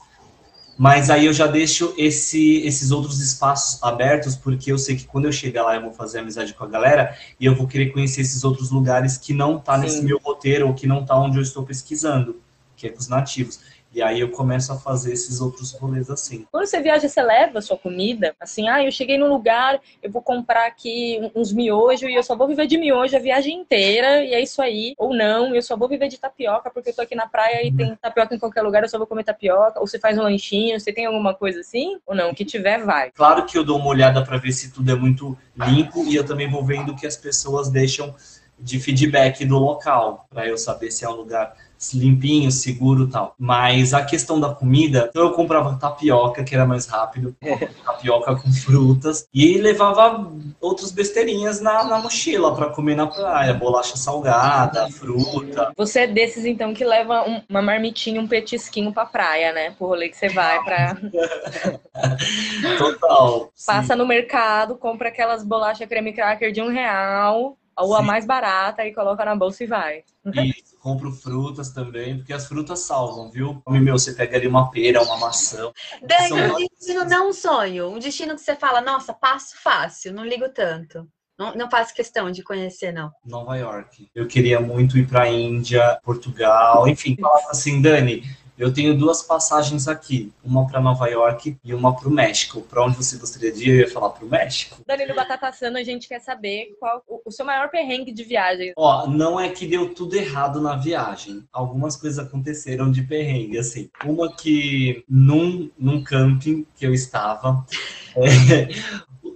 mas 0.80 1.10
aí 1.10 1.26
eu 1.26 1.34
já 1.34 1.46
deixo 1.46 1.94
esse, 1.98 2.62
esses 2.66 2.90
outros 2.90 3.20
espaços 3.20 3.84
abertos, 3.84 4.38
porque 4.38 4.72
eu 4.72 4.78
sei 4.78 4.96
que 4.96 5.06
quando 5.06 5.26
eu 5.26 5.32
chegar 5.34 5.64
lá 5.64 5.76
eu 5.76 5.82
vou 5.82 5.92
fazer 5.92 6.20
amizade 6.20 6.54
com 6.54 6.64
a 6.64 6.68
galera 6.68 7.18
e 7.38 7.46
eu 7.46 7.54
vou 7.54 7.68
querer 7.68 7.88
conhecer 7.88 8.22
esses 8.22 8.46
outros 8.46 8.72
lugares 8.72 9.18
que 9.18 9.34
não 9.34 9.60
tá 9.60 9.76
Sim. 9.76 9.82
nesse 9.82 10.02
meu 10.02 10.18
roteiro 10.24 10.70
ou 10.70 10.74
que 10.74 10.88
não 10.88 11.04
tá 11.04 11.20
onde 11.20 11.36
eu 11.36 11.42
estou 11.42 11.66
pesquisando, 11.66 12.38
que 12.78 12.88
é 12.88 12.90
com 12.92 12.98
os 12.98 13.10
nativos. 13.10 13.60
E 13.92 14.04
aí 14.04 14.20
eu 14.20 14.30
começo 14.30 14.72
a 14.72 14.78
fazer 14.78 15.14
esses 15.14 15.42
outros 15.42 15.74
rolês 15.74 16.10
assim. 16.10 16.46
Quando 16.52 16.68
você 16.68 16.80
viaja, 16.80 17.08
você 17.08 17.22
leva 17.24 17.58
a 17.58 17.62
sua 17.62 17.78
comida? 17.78 18.36
Assim, 18.40 18.70
ah, 18.70 18.84
eu 18.84 18.92
cheguei 18.92 19.18
num 19.18 19.28
lugar, 19.28 19.80
eu 20.02 20.12
vou 20.12 20.22
comprar 20.22 20.68
aqui 20.68 21.20
uns 21.34 21.52
miojos 21.52 22.08
e 22.08 22.14
eu 22.14 22.22
só 22.22 22.36
vou 22.36 22.48
viver 22.48 22.68
de 22.68 22.78
miojo 22.78 23.16
a 23.16 23.20
viagem 23.20 23.58
inteira 23.58 24.24
e 24.24 24.34
é 24.34 24.42
isso 24.42 24.62
aí. 24.62 24.94
Ou 24.98 25.14
não, 25.14 25.56
eu 25.56 25.62
só 25.62 25.76
vou 25.76 25.90
viver 25.90 26.08
de 26.08 26.20
tapioca 26.20 26.70
porque 26.70 26.90
eu 26.90 26.96
tô 26.96 27.02
aqui 27.02 27.16
na 27.16 27.28
praia 27.28 27.66
e 27.66 27.74
tem 27.74 27.96
tapioca 27.96 28.36
em 28.36 28.40
qualquer 28.40 28.62
lugar, 28.62 28.84
eu 28.84 28.90
só 28.90 28.98
vou 28.98 29.08
comer 29.08 29.24
tapioca. 29.24 29.80
Ou 29.80 29.88
você 29.88 29.98
faz 29.98 30.18
um 30.18 30.24
lanchinho, 30.24 30.80
você 30.80 30.94
tem 30.94 31.08
alguma 31.08 31.34
coisa 31.34 31.62
assim? 31.62 32.00
Ou 32.06 32.16
não? 32.16 32.30
O 32.30 32.36
que 32.36 32.46
tiver, 32.46 32.84
vai. 32.84 33.12
Claro 33.12 33.46
que 33.46 33.58
eu 33.58 33.64
dou 33.64 33.80
uma 33.80 33.88
olhada 33.88 34.24
para 34.24 34.38
ver 34.38 34.52
se 34.52 34.72
tudo 34.72 34.92
é 34.92 34.96
muito 34.96 35.36
limpo 35.56 36.06
e 36.06 36.16
eu 36.16 36.26
também 36.26 36.50
vou 36.50 36.64
vendo 36.64 36.92
o 36.92 36.96
que 36.96 37.08
as 37.08 37.18
pessoas 37.18 37.70
deixam 37.70 38.14
de 38.60 38.80
feedback 38.80 39.46
do 39.46 39.58
local, 39.58 40.28
para 40.30 40.46
eu 40.48 40.58
saber 40.58 40.92
se 40.92 41.06
é 41.06 41.10
um 41.10 41.14
lugar 41.14 41.56
limpinho, 41.94 42.52
seguro 42.52 43.08
tal. 43.08 43.34
Mas 43.38 43.94
a 43.94 44.04
questão 44.04 44.40
da 44.40 44.50
comida, 44.50 45.08
então 45.10 45.24
eu 45.24 45.32
comprava 45.32 45.78
tapioca, 45.78 46.44
que 46.44 46.54
era 46.54 46.66
mais 46.66 46.86
rápido, 46.86 47.36
tapioca 47.86 48.36
com 48.36 48.52
frutas, 48.52 49.28
e 49.34 49.58
levava 49.58 50.32
outras 50.60 50.92
besteirinhas 50.92 51.62
na, 51.62 51.84
na 51.84 52.00
mochila 52.00 52.56
para 52.56 52.70
comer 52.70 52.96
na 52.96 53.08
praia, 53.08 53.54
bolacha 53.54 53.98
salgada, 53.98 54.90
fruta. 54.90 55.72
Você 55.78 56.02
é 56.02 56.08
desses 56.08 56.46
então 56.46 56.74
que 56.74 56.84
leva 56.84 57.24
um, 57.28 57.42
uma 57.50 57.62
marmitinha, 57.62 58.22
um 58.22 58.28
petisquinho 58.28 58.94
pra 58.94 59.06
praia, 59.06 59.54
né? 59.54 59.72
Pro 59.72 59.88
rolê 59.88 60.10
que 60.10 60.18
você 60.18 60.30
vai 60.30 60.64
pra. 60.64 60.98
Total. 62.78 63.52
Passa 63.66 63.94
sim. 63.94 64.00
no 64.00 64.06
mercado, 64.06 64.76
compra 64.76 65.10
aquelas 65.10 65.44
bolachas 65.44 65.88
creme 65.88 66.14
cracker 66.14 66.52
de 66.52 66.62
um 66.62 66.70
real, 66.70 67.58
ou 67.80 67.96
a 67.96 68.02
mais 68.02 68.26
barata, 68.26 68.86
e 68.86 68.94
coloca 68.94 69.24
na 69.26 69.36
bolsa 69.36 69.64
e 69.64 69.68
vai. 69.68 70.04
Isso 70.26 70.78
compro 70.80 71.12
frutas 71.12 71.72
também, 71.72 72.18
porque 72.18 72.34
as 72.34 72.48
frutas 72.48 72.80
salvam, 72.80 73.30
viu? 73.30 73.62
Meu, 73.68 73.98
você 73.98 74.14
pega 74.14 74.38
ali 74.38 74.48
uma 74.48 74.70
pera, 74.70 75.02
uma 75.02 75.18
maçã. 75.18 75.72
Dani, 76.02 76.52
um 76.52 76.68
destino 76.68 77.06
não 77.06 77.18
é 77.18 77.22
um 77.30 77.34
sonho. 77.34 77.90
Um 77.90 78.00
destino 78.00 78.36
que 78.36 78.42
você 78.42 78.56
fala, 78.56 78.82
nossa, 78.82 79.14
passo 79.14 79.56
fácil, 79.62 80.14
não 80.14 80.26
ligo 80.26 80.50
tanto. 80.50 81.08
Não, 81.38 81.56
não 81.56 81.70
faço 81.70 81.94
questão 81.94 82.30
de 82.30 82.44
conhecer, 82.44 82.92
não. 82.92 83.10
Nova 83.26 83.56
York. 83.56 84.10
Eu 84.14 84.28
queria 84.28 84.60
muito 84.60 84.98
ir 84.98 85.08
para 85.08 85.30
Índia, 85.30 85.98
Portugal, 86.04 86.86
enfim. 86.86 87.16
Assim, 87.50 87.82
Dani, 87.82 88.24
eu 88.60 88.74
tenho 88.74 88.96
duas 88.96 89.24
passagens 89.24 89.88
aqui, 89.88 90.34
uma 90.44 90.68
para 90.68 90.82
Nova 90.82 91.08
York 91.08 91.58
e 91.64 91.74
uma 91.74 91.96
para 91.96 92.10
o 92.10 92.12
México. 92.12 92.62
Para 92.62 92.84
onde 92.84 92.98
você 92.98 93.18
gostaria 93.18 93.54
de 93.54 93.64
ir? 93.64 93.70
Eu 93.70 93.80
ia 93.80 93.90
falar 93.90 94.10
para 94.10 94.26
o 94.26 94.30
México. 94.30 94.82
Danilo 94.86 95.16
Batata 95.16 95.50
Sana, 95.54 95.80
a 95.80 95.84
gente 95.84 96.10
quer 96.10 96.20
saber 96.20 96.76
qual 96.78 97.02
o, 97.08 97.22
o 97.26 97.32
seu 97.32 97.46
maior 97.46 97.70
perrengue 97.70 98.12
de 98.12 98.22
viagem. 98.26 98.74
Ó, 98.76 99.08
não 99.08 99.40
é 99.40 99.48
que 99.48 99.66
deu 99.66 99.94
tudo 99.94 100.16
errado 100.16 100.60
na 100.60 100.76
viagem. 100.76 101.48
Algumas 101.54 101.96
coisas 101.96 102.20
aconteceram 102.20 102.92
de 102.92 103.02
perrengue, 103.02 103.58
assim. 103.58 103.90
Uma 104.04 104.36
que 104.36 105.06
num, 105.08 105.72
num 105.80 106.04
camping 106.04 106.68
que 106.76 106.86
eu 106.86 106.94
estava, 106.94 107.66
é, 108.18 108.68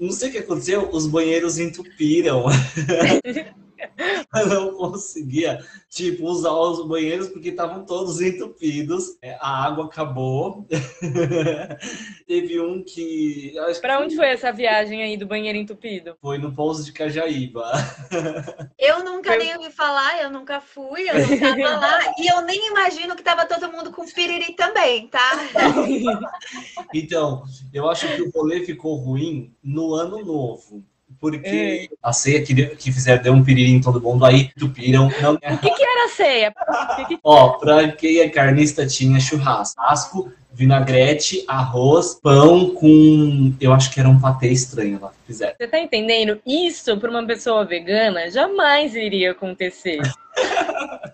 não 0.02 0.12
sei 0.12 0.30
o 0.30 0.32
que 0.34 0.40
aconteceu, 0.40 0.90
os 0.92 1.08
banheiros 1.08 1.58
entupiram. 1.58 2.46
Eu 4.36 4.48
não 4.48 4.74
conseguia, 4.74 5.60
tipo, 5.90 6.26
usar 6.26 6.52
os 6.52 6.86
banheiros 6.88 7.30
porque 7.30 7.50
estavam 7.50 7.86
todos 7.86 8.22
entupidos. 8.22 9.18
É, 9.22 9.38
a 9.40 9.66
água 9.66 9.86
acabou. 9.86 10.68
Teve 12.28 12.60
um 12.60 12.84
que. 12.84 13.54
Pra 13.82 14.00
onde 14.00 14.16
foi 14.16 14.28
essa 14.28 14.52
viagem 14.52 15.04
aí 15.04 15.18
do 15.18 15.28
banheiro 15.28 15.58
entupido? 15.58 16.16
Foi 16.22 16.38
no 16.38 16.54
pouso 16.54 16.84
de 16.84 16.92
Cajaíba. 16.92 17.72
Eu 18.80 19.04
nunca 19.04 19.36
nem 19.38 19.56
ouvi 19.56 19.72
falar, 19.72 20.22
eu 20.22 20.30
nunca 20.30 20.60
fui, 20.60 21.10
eu 21.10 21.14
não 21.14 21.40
tava 21.40 21.78
lá. 21.78 22.00
E 22.18 22.28
eu 22.28 22.42
nem 22.42 22.68
imagino 22.68 23.16
que 23.16 23.24
tava 23.24 23.46
todo 23.46 23.72
mundo 23.72 23.92
com 23.92 24.06
piriri 24.06 24.54
também, 24.56 25.08
tá? 25.08 25.32
então, 26.94 27.44
eu 27.74 27.90
acho 27.90 28.08
que 28.14 28.22
o 28.22 28.30
rolê 28.32 28.66
ficou 28.66 28.96
ruim 28.96 29.56
no 29.64 29.94
ano 29.94 30.24
novo 30.24 30.84
porque 31.24 31.88
é. 31.90 31.96
a 32.04 32.12
ceia 32.12 32.44
que, 32.44 32.54
que 32.76 32.92
fizeram 32.92 33.24
deu 33.24 33.32
um 33.32 33.42
piriri 33.42 33.72
em 33.72 33.80
todo 33.80 34.02
mundo, 34.02 34.26
aí 34.26 34.52
entupiram. 34.58 35.10
Não... 35.22 35.36
O 35.36 35.58
que, 35.58 35.70
que 35.70 35.84
era 35.84 36.06
a 36.06 36.10
ceia? 36.10 36.54
Ó, 37.24 37.52
pra 37.52 37.94
quem 37.94 38.20
é 38.20 38.28
carnista 38.28 38.86
tinha 38.86 39.22
churrasco, 39.22 40.30
vinagrete, 40.52 41.46
arroz, 41.48 42.20
pão 42.22 42.72
com. 42.72 43.54
Eu 43.62 43.72
acho 43.72 43.90
que 43.94 44.02
era 44.02 44.10
um 44.10 44.20
patê 44.20 44.50
estranho 44.50 45.00
lá 45.02 45.12
que 45.12 45.28
fizeram. 45.28 45.56
Você 45.58 45.66
tá 45.66 45.80
entendendo? 45.80 46.42
Isso, 46.46 46.98
para 46.98 47.10
uma 47.10 47.26
pessoa 47.26 47.64
vegana, 47.64 48.30
jamais 48.30 48.94
iria 48.94 49.32
acontecer. 49.32 50.02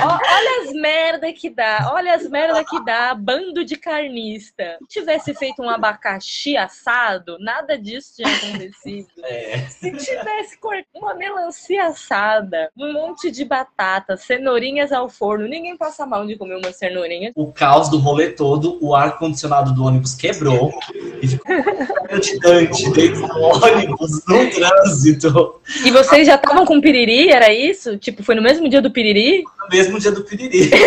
olha 0.00 0.62
as 0.62 0.72
merda 0.72 1.32
que 1.32 1.50
dá, 1.50 1.90
olha 1.92 2.14
as 2.14 2.28
merda 2.28 2.64
que 2.64 2.84
dá, 2.84 3.14
bando 3.14 3.64
de 3.64 3.76
carnista. 3.76 4.76
Se 4.82 5.00
tivesse 5.00 5.34
feito 5.34 5.62
um 5.62 5.70
abacaxi 5.70 6.56
assado, 6.56 7.38
nada 7.38 7.78
disso 7.78 8.14
tinha 8.16 8.28
acontecido. 8.28 9.08
É. 9.22 9.58
Se 9.68 9.90
tivesse 9.92 10.58
uma 10.94 11.14
melancia 11.14 11.86
assada, 11.86 12.70
um 12.76 12.92
monte 12.92 13.30
de 13.30 13.44
batata, 13.44 14.16
cenourinhas 14.16 14.92
ao 14.92 15.08
forno, 15.08 15.46
ninguém 15.46 15.76
passa 15.76 16.06
mal 16.06 16.26
de 16.26 16.36
comer 16.36 16.56
uma 16.56 16.72
cenourinha. 16.72 17.32
O 17.34 17.52
caos 17.52 17.88
do 17.88 17.98
rolê 17.98 18.30
todo, 18.30 18.78
o 18.80 18.94
ar-condicionado 18.94 19.72
do 19.74 19.84
ônibus 19.84 20.14
quebrou 20.14 20.72
e 21.22 21.28
ficou 21.28 22.22
gigante 22.22 22.90
dentro 22.90 23.26
do 23.26 23.40
ônibus, 23.40 24.24
no 24.26 24.50
trânsito. 24.50 25.60
E 25.84 25.90
vocês 25.90 26.26
já 26.26 26.36
estavam 26.36 26.64
com 26.64 26.80
piriri, 26.80 27.30
era 27.30 27.52
isso? 27.52 27.96
Tipo, 27.96 28.22
foi 28.22 28.34
no 28.34 28.42
mesmo 28.42 28.68
dia 28.68 28.82
do 28.82 28.90
piriri? 28.90 29.44
No 29.60 29.68
mesmo 29.70 29.98
dia 29.98 30.12
do 30.12 30.22
piriri. 30.22 30.70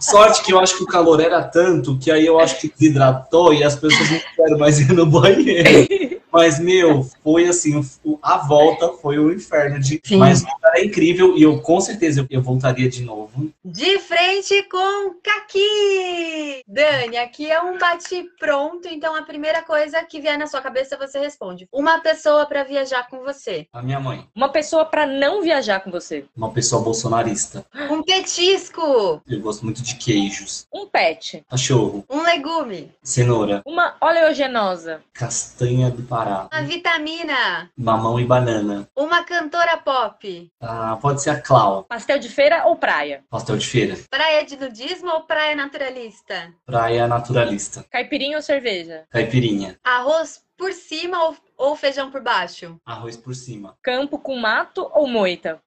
Sorte 0.00 0.42
que 0.42 0.52
eu 0.52 0.60
acho 0.60 0.76
que 0.76 0.84
o 0.84 0.86
calor 0.86 1.20
era 1.20 1.42
tanto 1.42 1.98
que 1.98 2.10
aí 2.10 2.24
eu 2.24 2.38
acho 2.38 2.60
que 2.60 2.72
desidratou 2.78 3.52
e 3.52 3.64
as 3.64 3.74
pessoas 3.74 4.10
não 4.10 4.18
quiseram 4.18 4.58
mais 4.58 4.78
ir 4.80 4.92
no 4.92 5.06
banheiro. 5.06 6.07
Mas, 6.32 6.58
meu, 6.58 7.04
foi 7.24 7.48
assim, 7.48 7.80
a 8.22 8.38
volta 8.38 8.92
foi 8.94 9.18
o 9.18 9.32
inferno. 9.32 9.80
De... 9.80 10.00
Mas 10.12 10.44
é 10.74 10.84
incrível 10.84 11.36
e 11.36 11.42
eu 11.42 11.60
com 11.60 11.80
certeza 11.80 12.26
eu 12.30 12.42
voltaria 12.42 12.88
de 12.88 13.02
novo. 13.02 13.50
De 13.64 13.98
frente 13.98 14.62
com 14.64 15.14
Kaki! 15.22 16.62
Dani, 16.66 17.16
aqui 17.16 17.50
é 17.50 17.60
um 17.60 17.78
bate-pronto, 17.78 18.86
então 18.88 19.16
a 19.16 19.22
primeira 19.22 19.62
coisa 19.62 20.04
que 20.04 20.20
vier 20.20 20.38
na 20.38 20.46
sua 20.46 20.60
cabeça 20.60 20.96
você 20.96 21.18
responde. 21.18 21.68
Uma 21.72 22.00
pessoa 22.00 22.46
para 22.46 22.64
viajar 22.64 23.08
com 23.08 23.20
você. 23.20 23.66
A 23.72 23.82
minha 23.82 23.98
mãe. 23.98 24.26
Uma 24.34 24.50
pessoa 24.50 24.84
para 24.84 25.06
não 25.06 25.42
viajar 25.42 25.80
com 25.80 25.90
você. 25.90 26.24
Uma 26.36 26.50
pessoa 26.52 26.82
bolsonarista. 26.82 27.64
Um 27.90 28.02
petisco. 28.02 29.22
Eu 29.26 29.40
gosto 29.40 29.64
muito 29.64 29.82
de 29.82 29.96
queijos. 29.96 30.66
Um 30.72 30.86
pet. 30.86 31.44
Cachorro. 31.48 32.04
Um 32.10 32.22
legume. 32.22 32.92
Cenoura. 33.02 33.62
Uma 33.64 33.96
oleogenosa. 34.00 35.00
Castanha 35.12 35.90
do 35.90 36.02
Pará. 36.02 36.17
Uma 36.26 36.62
vitamina. 36.62 37.70
Mamão 37.76 38.18
e 38.18 38.24
banana. 38.24 38.88
Uma 38.96 39.22
cantora 39.22 39.76
pop. 39.76 40.50
Ah, 40.60 40.98
pode 41.00 41.22
ser 41.22 41.30
a 41.30 41.40
Clau. 41.40 41.84
Pastel 41.84 42.18
de 42.18 42.28
feira 42.28 42.66
ou 42.66 42.76
praia? 42.76 43.22
Pastel 43.30 43.56
de 43.56 43.66
feira. 43.66 43.96
Praia 44.10 44.44
de 44.44 44.56
nudismo 44.56 45.10
ou 45.10 45.22
praia 45.22 45.54
naturalista? 45.54 46.52
Praia 46.66 47.06
naturalista. 47.06 47.84
Caipirinha 47.90 48.36
ou 48.36 48.42
cerveja? 48.42 49.04
Caipirinha. 49.10 49.78
Arroz 49.84 50.42
por 50.56 50.72
cima 50.72 51.22
ou, 51.24 51.36
ou 51.56 51.76
feijão 51.76 52.10
por 52.10 52.20
baixo? 52.20 52.80
Arroz 52.84 53.16
por 53.16 53.34
cima. 53.34 53.76
Campo 53.82 54.18
com 54.18 54.36
mato 54.36 54.90
ou 54.92 55.06
moita? 55.06 55.60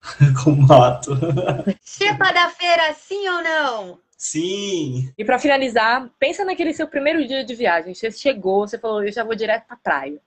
com 0.43 0.51
mato. 0.51 1.12
Chepa 1.81 2.31
da 2.34 2.50
feira, 2.50 2.93
sim 2.93 3.27
ou 3.29 3.41
não? 3.41 4.00
Sim. 4.17 5.12
E 5.17 5.25
para 5.25 5.39
finalizar, 5.39 6.08
pensa 6.20 6.46
naquele 6.46 6.74
seu 6.74 6.88
primeiro 6.88 7.27
dia 7.27 7.43
de 7.43 7.55
viagem. 7.55 7.96
Você 7.96 8.12
chegou, 8.12 8.67
você 8.67 8.77
falou, 8.77 9.03
eu 9.03 9.12
já 9.12 9.24
vou 9.24 9.34
direto 9.34 9.65
pra 9.65 9.75
praia. 9.75 10.22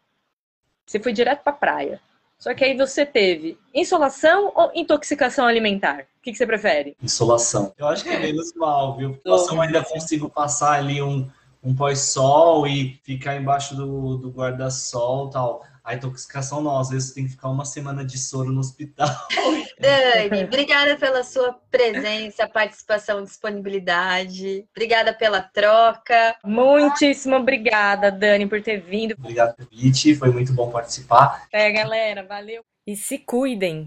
Você 0.86 1.00
foi 1.00 1.12
direto 1.12 1.42
pra 1.42 1.52
praia. 1.52 2.00
Só 2.38 2.52
que 2.52 2.64
aí 2.64 2.76
você 2.76 3.06
teve 3.06 3.56
insolação 3.72 4.52
ou 4.54 4.70
intoxicação 4.74 5.46
alimentar? 5.46 6.06
O 6.18 6.22
que, 6.22 6.32
que 6.32 6.36
você 6.36 6.46
prefere? 6.46 6.96
Insolação. 7.02 7.72
Eu 7.78 7.86
acho 7.86 8.04
que 8.04 8.10
é 8.10 8.18
menos 8.18 8.52
mal, 8.54 8.96
viu? 8.96 9.10
Insolação 9.10 9.60
ainda 9.60 9.82
consigo 9.82 10.28
passar 10.28 10.72
ali 10.72 11.00
um, 11.00 11.30
um 11.62 11.74
pós-sol 11.74 12.66
e 12.66 13.00
ficar 13.02 13.36
embaixo 13.36 13.74
do, 13.74 14.18
do 14.18 14.30
guarda-sol 14.30 15.30
tal. 15.30 15.64
A 15.82 15.94
intoxicação 15.94 16.62
não, 16.62 16.78
às 16.78 16.90
vezes 16.90 17.12
tem 17.12 17.24
que 17.24 17.30
ficar 17.30 17.48
uma 17.48 17.64
semana 17.64 18.04
de 18.04 18.18
soro 18.18 18.50
no 18.50 18.60
hospital. 18.60 19.08
Dani, 19.84 20.44
obrigada 20.44 20.96
pela 20.96 21.22
sua 21.22 21.52
presença, 21.70 22.48
participação, 22.48 23.22
disponibilidade. 23.22 24.66
Obrigada 24.74 25.12
pela 25.12 25.42
troca. 25.42 26.36
Muitíssimo 26.44 27.36
obrigada, 27.36 28.10
Dani, 28.10 28.46
por 28.46 28.62
ter 28.62 28.80
vindo. 28.80 29.14
Obrigado 29.18 29.54
pelo 29.56 29.68
convite, 29.68 30.14
foi 30.14 30.30
muito 30.30 30.52
bom 30.52 30.70
participar. 30.70 31.46
É, 31.52 31.70
galera, 31.70 32.24
valeu. 32.24 32.64
E 32.86 32.96
se 32.96 33.18
cuidem. 33.18 33.82